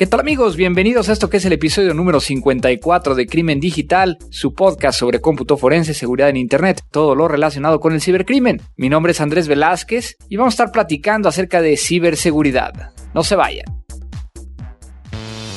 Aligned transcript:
¿Qué 0.00 0.06
tal 0.06 0.20
amigos? 0.20 0.56
Bienvenidos 0.56 1.10
a 1.10 1.12
esto 1.12 1.28
que 1.28 1.36
es 1.36 1.44
el 1.44 1.52
episodio 1.52 1.92
número 1.92 2.20
54 2.20 3.14
de 3.14 3.26
Crimen 3.26 3.60
Digital, 3.60 4.16
su 4.30 4.54
podcast 4.54 4.98
sobre 4.98 5.20
cómputo 5.20 5.58
forense, 5.58 5.92
seguridad 5.92 6.30
en 6.30 6.38
Internet, 6.38 6.80
todo 6.90 7.14
lo 7.14 7.28
relacionado 7.28 7.80
con 7.80 7.92
el 7.92 8.00
cibercrimen. 8.00 8.62
Mi 8.78 8.88
nombre 8.88 9.12
es 9.12 9.20
Andrés 9.20 9.46
Velázquez 9.46 10.16
y 10.30 10.38
vamos 10.38 10.52
a 10.52 10.54
estar 10.54 10.72
platicando 10.72 11.28
acerca 11.28 11.60
de 11.60 11.76
ciberseguridad. 11.76 12.94
No 13.12 13.22
se 13.22 13.36
vayan. 13.36 13.66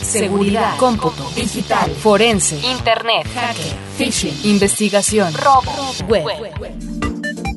Seguridad, 0.01 0.75
cómputo, 0.77 1.23
digital, 1.33 1.89
forense, 1.91 2.57
internet, 2.69 3.25
hacker, 3.33 3.73
phishing, 3.97 4.51
investigación, 4.51 5.33
robo, 5.35 5.71
web. 6.09 7.12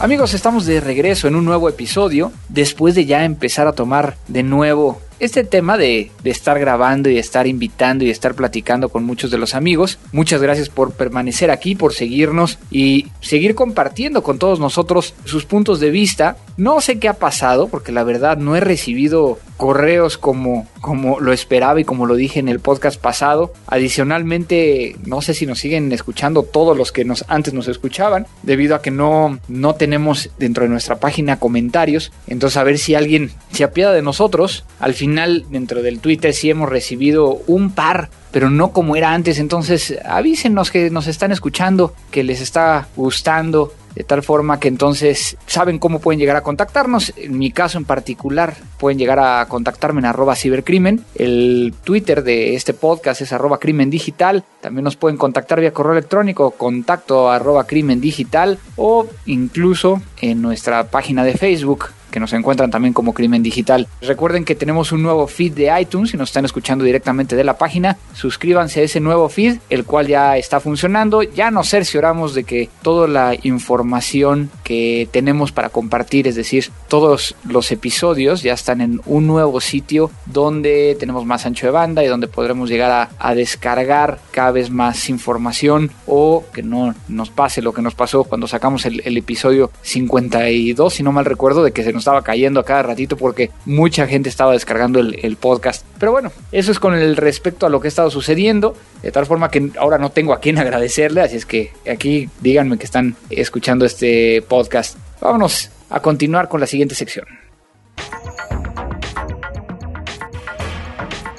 Amigos, 0.00 0.34
estamos 0.34 0.66
de 0.66 0.80
regreso 0.80 1.28
en 1.28 1.36
un 1.36 1.44
nuevo 1.44 1.68
episodio 1.68 2.32
después 2.48 2.96
de 2.96 3.06
ya 3.06 3.24
empezar 3.24 3.68
a 3.68 3.72
tomar 3.72 4.16
de 4.26 4.42
nuevo 4.42 5.00
este 5.20 5.44
tema 5.44 5.76
de, 5.76 6.10
de, 6.22 6.30
estar 6.30 6.58
grabando 6.58 7.10
y 7.10 7.18
estar 7.18 7.46
invitando 7.46 8.04
y 8.04 8.10
estar 8.10 8.34
platicando 8.34 8.88
con 8.88 9.04
muchos 9.04 9.30
de 9.30 9.38
los 9.38 9.54
amigos. 9.54 9.98
Muchas 10.12 10.42
gracias 10.42 10.68
por 10.68 10.92
permanecer 10.92 11.50
aquí, 11.50 11.74
por 11.74 11.92
seguirnos 11.92 12.58
y 12.70 13.06
seguir 13.20 13.54
compartiendo 13.54 14.22
con 14.22 14.38
todos 14.38 14.60
nosotros 14.60 15.14
sus 15.24 15.44
puntos 15.44 15.80
de 15.80 15.90
vista. 15.90 16.36
No 16.56 16.80
sé 16.80 16.98
qué 16.98 17.08
ha 17.08 17.14
pasado 17.14 17.68
porque 17.68 17.92
la 17.92 18.04
verdad 18.04 18.36
no 18.36 18.56
he 18.56 18.60
recibido 18.60 19.38
correos 19.56 20.18
como, 20.18 20.66
como 20.80 21.20
lo 21.20 21.32
esperaba 21.32 21.80
y 21.80 21.84
como 21.84 22.06
lo 22.06 22.14
dije 22.16 22.40
en 22.40 22.48
el 22.48 22.60
podcast 22.60 23.00
pasado. 23.00 23.52
Adicionalmente, 23.66 24.96
no 25.04 25.22
sé 25.22 25.34
si 25.34 25.46
nos 25.46 25.58
siguen 25.58 25.92
escuchando 25.92 26.42
todos 26.42 26.76
los 26.76 26.92
que 26.92 27.04
nos, 27.04 27.24
antes 27.28 27.54
nos 27.54 27.68
escuchaban, 27.68 28.26
debido 28.42 28.74
a 28.74 28.82
que 28.82 28.90
no, 28.90 29.38
no 29.48 29.74
tenemos 29.74 30.30
dentro 30.38 30.64
de 30.64 30.70
nuestra 30.70 30.96
página 30.96 31.38
comentarios. 31.38 32.12
Entonces, 32.26 32.56
a 32.56 32.64
ver 32.64 32.78
si 32.78 32.94
alguien 32.94 33.30
se 33.52 33.64
apiada 33.64 33.92
de 33.92 34.02
nosotros. 34.02 34.64
Dentro 35.06 35.82
del 35.82 36.00
Twitter, 36.00 36.32
sí 36.32 36.50
hemos 36.50 36.68
recibido 36.68 37.40
un 37.46 37.70
par 37.70 38.10
pero 38.34 38.50
no 38.50 38.72
como 38.72 38.96
era 38.96 39.14
antes. 39.14 39.38
Entonces 39.38 39.96
avísenos 40.04 40.72
que 40.72 40.90
nos 40.90 41.06
están 41.06 41.30
escuchando, 41.30 41.94
que 42.10 42.24
les 42.24 42.40
está 42.40 42.88
gustando, 42.96 43.72
de 43.94 44.02
tal 44.02 44.24
forma 44.24 44.58
que 44.58 44.66
entonces 44.66 45.36
saben 45.46 45.78
cómo 45.78 46.00
pueden 46.00 46.18
llegar 46.18 46.36
a 46.36 46.42
contactarnos. 46.42 47.12
En 47.16 47.38
mi 47.38 47.52
caso 47.52 47.78
en 47.78 47.84
particular, 47.84 48.56
pueden 48.78 48.98
llegar 48.98 49.20
a 49.20 49.46
contactarme 49.46 50.00
en 50.00 50.06
arroba 50.06 50.34
cibercrimen. 50.34 51.04
El 51.14 51.74
Twitter 51.84 52.24
de 52.24 52.56
este 52.56 52.74
podcast 52.74 53.20
es 53.20 53.32
arroba 53.32 53.58
crimen 53.58 53.88
digital. 53.88 54.42
También 54.60 54.82
nos 54.82 54.96
pueden 54.96 55.16
contactar 55.16 55.60
vía 55.60 55.72
correo 55.72 55.92
electrónico, 55.92 56.50
contacto 56.50 57.30
arroba 57.30 57.68
crimen 57.68 58.00
digital 58.00 58.58
o 58.74 59.06
incluso 59.26 60.02
en 60.20 60.42
nuestra 60.42 60.90
página 60.90 61.22
de 61.22 61.34
Facebook 61.34 61.86
que 62.14 62.20
nos 62.20 62.32
encuentran 62.32 62.70
también 62.70 62.94
como 62.94 63.12
Crimen 63.12 63.42
Digital. 63.42 63.88
Recuerden 64.00 64.44
que 64.44 64.54
tenemos 64.54 64.92
un 64.92 65.02
nuevo 65.02 65.26
feed 65.26 65.52
de 65.52 65.80
iTunes 65.80 66.10
si 66.12 66.16
nos 66.16 66.28
están 66.28 66.44
escuchando 66.44 66.84
directamente 66.84 67.34
de 67.34 67.42
la 67.42 67.58
página. 67.58 67.98
Suscríbanse 68.12 68.78
a 68.78 68.82
ese 68.84 69.00
nuevo 69.00 69.28
feed, 69.28 69.58
el 69.68 69.84
cual 69.84 70.06
ya 70.06 70.36
está 70.36 70.60
funcionando. 70.60 71.24
Ya 71.24 71.50
nos 71.50 71.70
cercioramos 71.70 72.32
de 72.32 72.44
que 72.44 72.68
toda 72.82 73.08
la 73.08 73.34
información 73.42 74.48
que 74.62 75.08
tenemos 75.10 75.50
para 75.50 75.70
compartir, 75.70 76.28
es 76.28 76.36
decir, 76.36 76.70
todos 76.86 77.34
los 77.48 77.72
episodios 77.72 78.44
ya 78.44 78.52
están 78.52 78.80
en 78.80 79.00
un 79.06 79.26
nuevo 79.26 79.60
sitio 79.60 80.12
donde 80.24 80.96
tenemos 81.00 81.26
más 81.26 81.46
ancho 81.46 81.66
de 81.66 81.72
banda 81.72 82.04
y 82.04 82.06
donde 82.06 82.28
podremos 82.28 82.70
llegar 82.70 83.10
a, 83.18 83.34
descargar 83.34 84.20
cada 84.30 84.52
vez 84.52 84.70
más 84.70 85.08
información 85.08 85.90
o 86.06 86.44
que 86.52 86.62
no 86.62 86.94
nos 87.08 87.30
pase 87.30 87.60
lo 87.60 87.74
que 87.74 87.82
nos 87.82 87.96
pasó 87.96 88.22
cuando 88.22 88.46
sacamos 88.46 88.86
el 88.86 89.16
episodio 89.16 89.72
52, 89.82 90.94
si 90.94 91.02
no 91.02 91.10
mal 91.10 91.24
recuerdo, 91.24 91.64
de 91.64 91.72
que 91.72 91.82
se 91.82 91.92
nos 91.92 92.03
estaba 92.04 92.22
cayendo 92.22 92.60
a 92.60 92.64
cada 92.64 92.82
ratito 92.82 93.16
porque 93.16 93.50
mucha 93.64 94.06
gente 94.06 94.28
estaba 94.28 94.52
descargando 94.52 95.00
el, 95.00 95.36
podcast. 95.36 95.86
Pero 95.98 96.12
bueno, 96.12 96.30
eso 96.52 96.70
es 96.70 96.78
con 96.78 96.94
el 96.94 97.16
respecto 97.16 97.64
a 97.64 97.70
lo 97.70 97.80
que 97.80 97.88
ha 97.88 97.88
estado 97.88 98.10
sucediendo. 98.10 98.76
De 99.02 99.10
tal 99.10 99.24
forma 99.24 99.50
que 99.50 99.70
ahora 99.78 99.96
no 99.96 100.10
tengo 100.10 100.34
a 100.34 100.40
quien 100.40 100.58
agradecerle. 100.64 101.22
Así 101.22 101.36
es 101.36 101.46
que 101.46 101.72
aquí 101.90 102.28
díganme 102.40 102.76
que 102.76 102.84
están 102.84 103.16
escuchando 103.30 103.86
este 103.86 104.42
podcast. 104.42 104.98
Vámonos 105.20 105.70
a 105.88 106.00
continuar 106.00 106.48
con 106.48 106.60
la 106.60 106.66
siguiente 106.66 106.94
sección. 106.94 107.26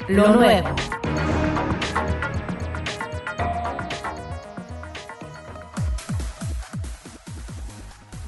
Lo 0.08 0.28
nuevo. 0.34 0.68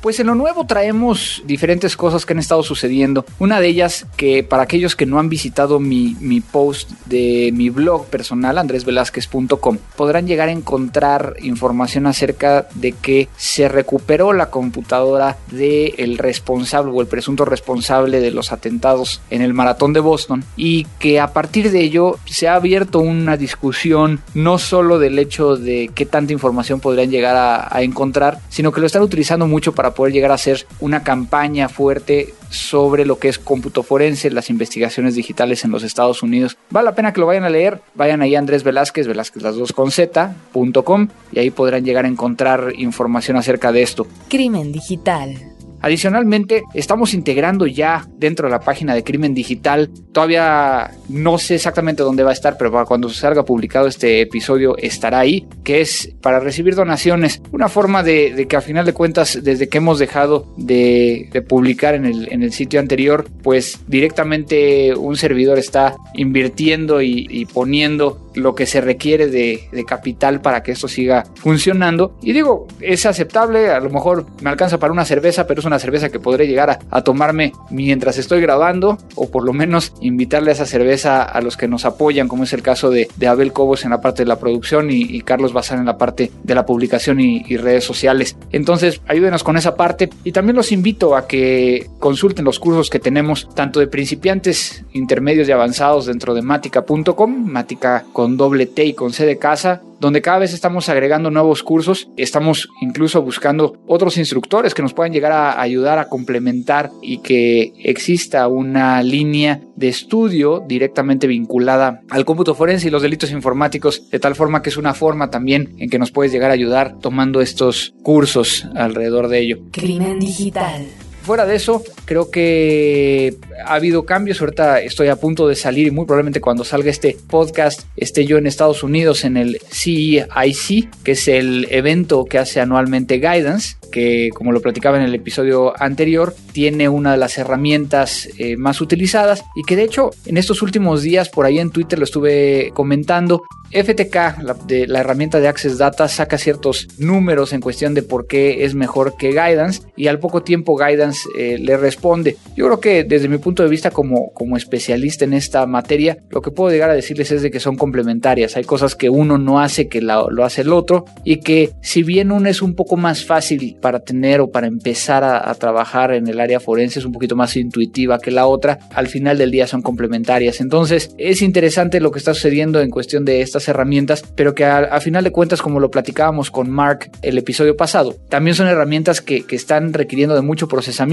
Pues 0.08 0.20
en 0.20 0.28
lo 0.28 0.34
nuevo 0.34 0.64
traemos 0.64 1.42
diferentes 1.44 1.94
cosas 1.94 2.24
que 2.24 2.32
han 2.32 2.38
estado 2.38 2.62
sucediendo. 2.62 3.26
Una 3.38 3.60
de 3.60 3.68
ellas 3.68 4.06
que 4.16 4.42
para 4.42 4.62
aquellos 4.62 4.96
que 4.96 5.04
no 5.04 5.18
han 5.18 5.28
visitado 5.28 5.80
mi, 5.80 6.16
mi 6.18 6.40
post 6.40 6.92
de 7.04 7.50
mi 7.52 7.68
blog 7.68 8.06
personal, 8.06 8.56
andresvelazquez.com, 8.56 9.76
podrán 9.96 10.26
llegar 10.26 10.48
a 10.48 10.52
encontrar 10.52 11.36
información 11.42 12.06
acerca 12.06 12.68
de 12.74 12.92
que 12.92 13.28
se 13.36 13.68
recuperó 13.68 14.32
la 14.32 14.48
computadora 14.48 15.36
del 15.50 15.92
el 15.98 16.16
responsable 16.16 16.90
o 16.90 17.02
el 17.02 17.06
presunto 17.06 17.44
responsable 17.44 18.20
de 18.20 18.30
los 18.30 18.50
atentados 18.50 19.20
en 19.28 19.42
el 19.42 19.52
maratón 19.52 19.92
de 19.92 20.00
Boston 20.00 20.42
y 20.56 20.86
que 20.98 21.20
a 21.20 21.34
partir 21.34 21.70
de 21.70 21.82
ello 21.82 22.18
se 22.24 22.48
ha 22.48 22.54
abierto 22.54 23.00
una 23.00 23.36
discusión 23.36 24.20
no 24.32 24.56
solo 24.56 24.98
del 24.98 25.18
hecho 25.18 25.56
de 25.56 25.90
qué 25.94 26.06
tanta 26.06 26.32
información 26.32 26.80
podrían 26.80 27.10
llegar 27.10 27.36
a, 27.36 27.76
a 27.76 27.82
encontrar, 27.82 28.40
sino 28.48 28.72
que 28.72 28.80
lo 28.80 28.86
están 28.86 29.02
utilizando 29.02 29.46
mucho 29.46 29.74
para 29.74 29.97
poder 29.98 30.12
llegar 30.12 30.30
a 30.30 30.34
hacer 30.34 30.64
una 30.78 31.02
campaña 31.02 31.68
fuerte 31.68 32.32
sobre 32.50 33.04
lo 33.04 33.18
que 33.18 33.28
es 33.28 33.36
cómputo 33.40 33.82
forense, 33.82 34.30
las 34.30 34.48
investigaciones 34.48 35.16
digitales 35.16 35.64
en 35.64 35.72
los 35.72 35.82
Estados 35.82 36.22
Unidos. 36.22 36.56
Vale 36.70 36.84
la 36.84 36.94
pena 36.94 37.12
que 37.12 37.18
lo 37.18 37.26
vayan 37.26 37.42
a 37.42 37.50
leer. 37.50 37.80
Vayan 37.96 38.22
ahí 38.22 38.36
a 38.36 38.38
Andrés 38.38 38.62
Velázquez, 38.62 39.08
Velázquez 39.08 39.42
las 39.42 39.56
dos 39.56 39.72
con 39.72 39.90
z.com 39.90 41.08
y 41.32 41.40
ahí 41.40 41.50
podrán 41.50 41.84
llegar 41.84 42.04
a 42.04 42.08
encontrar 42.08 42.74
información 42.76 43.36
acerca 43.36 43.72
de 43.72 43.82
esto. 43.82 44.06
Crimen 44.28 44.70
digital. 44.70 45.57
Adicionalmente, 45.88 46.64
estamos 46.74 47.14
integrando 47.14 47.66
ya 47.66 48.06
dentro 48.18 48.46
de 48.46 48.52
la 48.52 48.60
página 48.60 48.94
de 48.94 49.02
Crimen 49.02 49.32
Digital. 49.32 49.88
Todavía 50.12 50.90
no 51.08 51.38
sé 51.38 51.54
exactamente 51.54 52.02
dónde 52.02 52.22
va 52.22 52.28
a 52.28 52.34
estar, 52.34 52.58
pero 52.58 52.70
para 52.70 52.84
cuando 52.84 53.08
salga 53.08 53.42
publicado 53.42 53.86
este 53.86 54.20
episodio 54.20 54.76
estará 54.76 55.20
ahí, 55.20 55.48
que 55.64 55.80
es 55.80 56.14
para 56.20 56.40
recibir 56.40 56.74
donaciones. 56.74 57.40
Una 57.52 57.70
forma 57.70 58.02
de, 58.02 58.46
que 58.46 58.56
a 58.56 58.60
final 58.60 58.84
de 58.84 58.92
cuentas, 58.92 59.38
desde 59.42 59.70
que 59.70 59.78
hemos 59.78 59.98
dejado 59.98 60.52
de, 60.58 61.30
publicar 61.48 61.94
en 61.94 62.04
el, 62.04 62.52
sitio 62.52 62.80
anterior, 62.80 63.26
pues 63.42 63.80
directamente 63.86 64.94
un 64.94 65.16
servidor 65.16 65.58
está 65.58 65.96
invirtiendo 66.12 67.00
y, 67.00 67.26
y 67.30 67.46
poniendo 67.46 68.28
lo 68.34 68.54
que 68.54 68.66
se 68.66 68.80
requiere 68.80 69.28
de, 69.28 69.68
de, 69.72 69.84
capital 69.84 70.40
para 70.40 70.62
que 70.62 70.72
esto 70.72 70.88
siga 70.88 71.24
funcionando. 71.34 72.16
Y 72.22 72.32
digo, 72.32 72.66
es 72.80 73.06
aceptable, 73.06 73.70
a 73.70 73.80
lo 73.80 73.90
mejor 73.90 74.26
me 74.40 74.50
alcanza 74.50 74.78
para 74.78 74.92
una 74.92 75.04
cerveza, 75.04 75.46
pero 75.46 75.60
es 75.60 75.66
una 75.66 75.77
cerveza 75.78 76.10
que 76.10 76.20
podré 76.20 76.46
llegar 76.46 76.70
a, 76.70 76.78
a, 76.90 77.02
tomarme 77.02 77.52
mientras 77.70 78.18
estoy 78.18 78.40
grabando, 78.40 78.98
o 79.14 79.30
por 79.30 79.44
lo 79.44 79.52
menos 79.52 79.92
invitarle 80.00 80.50
a 80.50 80.54
esa 80.54 80.66
cerveza 80.66 81.22
a 81.22 81.40
los 81.40 81.56
que 81.56 81.68
nos 81.68 81.84
apoyan, 81.84 82.28
como 82.28 82.44
es 82.44 82.52
el 82.52 82.62
caso 82.62 82.90
de, 82.90 83.08
Abel 83.26 83.52
Cobos 83.52 83.84
en 83.84 83.90
la 83.90 84.00
parte 84.00 84.22
de 84.22 84.28
la 84.28 84.38
producción 84.38 84.90
y, 84.90 85.20
Carlos 85.22 85.52
Bazán 85.52 85.80
en 85.80 85.86
la 85.86 85.98
parte 85.98 86.30
de 86.42 86.54
la 86.54 86.64
publicación 86.64 87.20
y, 87.20 87.44
y, 87.46 87.56
redes 87.56 87.84
sociales. 87.84 88.36
Entonces, 88.50 89.02
ayúdenos 89.06 89.44
con 89.44 89.56
esa 89.56 89.74
parte 89.74 90.08
y 90.24 90.32
también 90.32 90.56
los 90.56 90.72
invito 90.72 91.16
a 91.16 91.26
que 91.26 91.90
consulten 91.98 92.44
los 92.44 92.58
cursos 92.58 92.88
que 92.88 92.98
tenemos, 92.98 93.48
tanto 93.54 93.80
de 93.80 93.86
principiantes, 93.86 94.84
intermedios 94.92 95.48
y 95.48 95.52
avanzados 95.52 96.06
dentro 96.06 96.34
de 96.34 96.42
matica.com, 96.42 97.44
matica 97.46 98.04
con 98.12 98.36
doble 98.36 98.66
T 98.66 98.84
y 98.84 98.94
con 98.94 99.12
C 99.12 99.26
de 99.26 99.38
casa, 99.38 99.82
donde 100.00 100.22
cada 100.22 100.38
vez 100.38 100.52
estamos 100.52 100.88
agregando 100.88 101.30
nuevos 101.30 101.62
cursos, 101.62 102.08
estamos 102.16 102.68
incluso 102.80 103.22
buscando 103.22 103.76
otros 103.86 104.16
instructores 104.16 104.74
que 104.74 104.82
nos 104.82 104.94
puedan 104.94 105.12
llegar 105.12 105.32
a 105.32 105.57
ayudar 105.60 105.98
a 105.98 106.08
complementar 106.08 106.90
y 107.02 107.18
que 107.18 107.72
exista 107.82 108.48
una 108.48 109.02
línea 109.02 109.60
de 109.76 109.88
estudio 109.88 110.64
directamente 110.66 111.26
vinculada 111.26 112.02
al 112.10 112.24
cómputo 112.24 112.54
forense 112.54 112.88
y 112.88 112.90
los 112.90 113.02
delitos 113.02 113.30
informáticos, 113.30 114.10
de 114.10 114.18
tal 114.18 114.34
forma 114.34 114.62
que 114.62 114.70
es 114.70 114.76
una 114.76 114.94
forma 114.94 115.30
también 115.30 115.74
en 115.78 115.90
que 115.90 115.98
nos 115.98 116.10
puedes 116.10 116.32
llegar 116.32 116.50
a 116.50 116.54
ayudar 116.54 116.98
tomando 117.00 117.40
estos 117.40 117.94
cursos 118.02 118.66
alrededor 118.74 119.28
de 119.28 119.40
ello. 119.40 119.58
Crimen 119.72 120.18
digital. 120.18 120.86
Fuera 121.28 121.44
de 121.44 121.56
eso, 121.56 121.82
creo 122.06 122.30
que 122.30 123.36
ha 123.62 123.74
habido 123.74 124.06
cambios. 124.06 124.40
Ahorita 124.40 124.80
estoy 124.80 125.08
a 125.08 125.16
punto 125.16 125.46
de 125.46 125.56
salir 125.56 125.86
y 125.86 125.90
muy 125.90 126.06
probablemente 126.06 126.40
cuando 126.40 126.64
salga 126.64 126.88
este 126.88 127.18
podcast 127.28 127.82
esté 127.98 128.24
yo 128.24 128.38
en 128.38 128.46
Estados 128.46 128.82
Unidos 128.82 129.26
en 129.26 129.36
el 129.36 129.60
CEIC, 129.70 130.88
que 131.02 131.12
es 131.12 131.28
el 131.28 131.66
evento 131.70 132.24
que 132.24 132.38
hace 132.38 132.62
anualmente 132.62 133.18
Guidance 133.18 133.76
que 133.90 134.30
como 134.34 134.52
lo 134.52 134.60
platicaba 134.60 134.98
en 134.98 135.04
el 135.04 135.14
episodio 135.14 135.72
anterior, 135.80 136.34
tiene 136.52 136.88
una 136.88 137.12
de 137.12 137.18
las 137.18 137.38
herramientas 137.38 138.28
eh, 138.38 138.56
más 138.56 138.80
utilizadas 138.80 139.44
y 139.56 139.62
que 139.64 139.76
de 139.76 139.84
hecho 139.84 140.10
en 140.26 140.36
estos 140.36 140.62
últimos 140.62 141.02
días 141.02 141.28
por 141.28 141.46
ahí 141.46 141.58
en 141.58 141.70
Twitter 141.70 141.98
lo 141.98 142.04
estuve 142.04 142.70
comentando, 142.74 143.42
FTK, 143.70 144.66
de, 144.66 144.86
la 144.86 145.00
herramienta 145.00 145.40
de 145.40 145.48
Access 145.48 145.78
Data, 145.78 146.08
saca 146.08 146.38
ciertos 146.38 146.88
números 146.98 147.52
en 147.52 147.60
cuestión 147.60 147.94
de 147.94 148.02
por 148.02 148.26
qué 148.26 148.64
es 148.64 148.74
mejor 148.74 149.16
que 149.16 149.28
Guidance 149.30 149.82
y 149.96 150.06
al 150.06 150.18
poco 150.18 150.42
tiempo 150.42 150.76
Guidance 150.76 151.17
eh, 151.36 151.58
le 151.58 151.76
responde. 151.76 152.36
Yo 152.56 152.66
creo 152.66 152.80
que 152.80 153.04
desde 153.04 153.28
mi 153.28 153.38
punto 153.38 153.62
de 153.62 153.68
vista 153.68 153.90
como, 153.90 154.32
como 154.32 154.56
especialista 154.56 155.24
en 155.24 155.34
esta 155.34 155.66
materia, 155.66 156.18
lo 156.30 156.42
que 156.42 156.50
puedo 156.50 156.70
llegar 156.70 156.90
a 156.90 156.94
decirles 156.94 157.30
es 157.30 157.42
de 157.42 157.50
que 157.50 157.60
son 157.60 157.76
complementarias. 157.76 158.56
Hay 158.56 158.64
cosas 158.64 158.94
que 158.94 159.10
uno 159.10 159.38
no 159.38 159.60
hace 159.60 159.88
que 159.88 160.00
lo 160.00 160.44
hace 160.44 160.62
el 160.62 160.72
otro 160.72 161.04
y 161.24 161.36
que 161.40 161.70
si 161.82 162.02
bien 162.02 162.32
uno 162.32 162.48
es 162.48 162.62
un 162.62 162.74
poco 162.74 162.96
más 162.96 163.24
fácil 163.24 163.76
para 163.80 164.00
tener 164.00 164.40
o 164.40 164.50
para 164.50 164.66
empezar 164.66 165.24
a, 165.24 165.50
a 165.50 165.54
trabajar 165.54 166.12
en 166.12 166.26
el 166.26 166.40
área 166.40 166.60
forense, 166.60 166.98
es 166.98 167.04
un 167.04 167.12
poquito 167.12 167.36
más 167.36 167.56
intuitiva 167.56 168.18
que 168.18 168.30
la 168.30 168.46
otra, 168.46 168.78
al 168.94 169.08
final 169.08 169.38
del 169.38 169.50
día 169.50 169.66
son 169.66 169.82
complementarias. 169.82 170.60
Entonces 170.60 171.14
es 171.18 171.42
interesante 171.42 172.00
lo 172.00 172.10
que 172.10 172.18
está 172.18 172.34
sucediendo 172.34 172.80
en 172.80 172.90
cuestión 172.90 173.24
de 173.24 173.42
esta 173.42 173.58
herramientas, 173.66 174.22
pero 174.34 174.54
que 174.54 174.64
a, 174.64 175.00
final 175.00 175.24
de 175.24 175.32
cuentas, 175.32 175.62
como 175.62 175.80
lo 175.80 175.90
platicábamos 175.90 176.50
con 176.50 176.70
Mark 176.70 177.10
el 177.22 177.38
episodio 177.38 177.76
pasado, 177.76 178.14
también 178.28 178.54
son 178.54 178.68
herramientas 178.68 179.20
que, 179.20 179.44
que 179.44 179.56
están 179.56 179.92
requiriendo 179.92 180.34
de 180.34 180.42
mucho 180.42 180.68
procesamiento, 180.68 181.07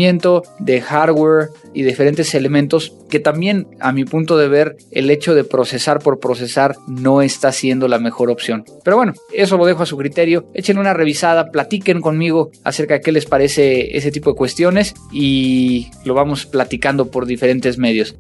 de 0.60 0.82
hardware 0.82 1.50
y 1.74 1.84
diferentes 1.84 2.34
elementos 2.36 2.94
que 3.10 3.20
también, 3.20 3.68
a 3.80 3.92
mi 3.92 4.06
punto 4.06 4.38
de 4.38 4.48
ver, 4.48 4.78
el 4.92 5.10
hecho 5.10 5.36
de 5.36 5.44
procesar 5.44 6.00
por 6.00 6.20
procesar 6.20 6.76
no 6.88 7.22
está 7.22 7.52
siendo 7.52 7.88
la 7.88 8.00
mejor 8.00 8.30
opción. 8.30 8.66
Pero 8.84 8.98
bueno, 8.98 9.14
eso 9.34 9.58
lo 9.58 9.66
dejo 9.66 9.84
a 9.84 9.86
su 9.86 9.98
criterio. 9.98 10.46
Echen 10.54 10.78
una 10.78 10.94
revisada, 10.94 11.52
platiquen 11.52 12.02
conmigo 12.02 12.52
acerca 12.64 12.96
de 12.96 13.02
qué 13.02 13.12
les 13.12 13.26
parece 13.26 13.98
ese 13.98 14.12
tipo 14.12 14.32
de 14.32 14.36
cuestiones 14.36 14.94
y 15.12 15.90
lo 16.04 16.14
vamos 16.14 16.46
platicando 16.46 17.10
por 17.10 17.26
diferentes 17.26 17.78
medios. 17.78 18.16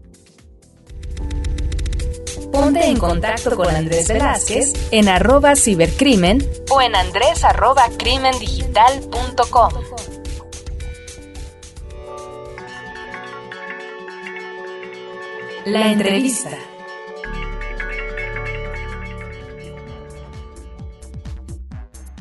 Ponte 2.51 2.85
en 2.85 2.97
contacto 2.97 3.55
con 3.57 3.67
Andrés 3.67 4.07
Velázquez 4.07 4.73
en 4.91 5.09
arroba 5.09 5.57
cibercrimen 5.57 6.47
o 6.69 6.81
en 6.81 6.95
andrés 6.95 7.43
arroba 7.43 7.83
crimendigital.com. 7.97 9.94
La 15.65 15.91
entrevista. 15.91 16.51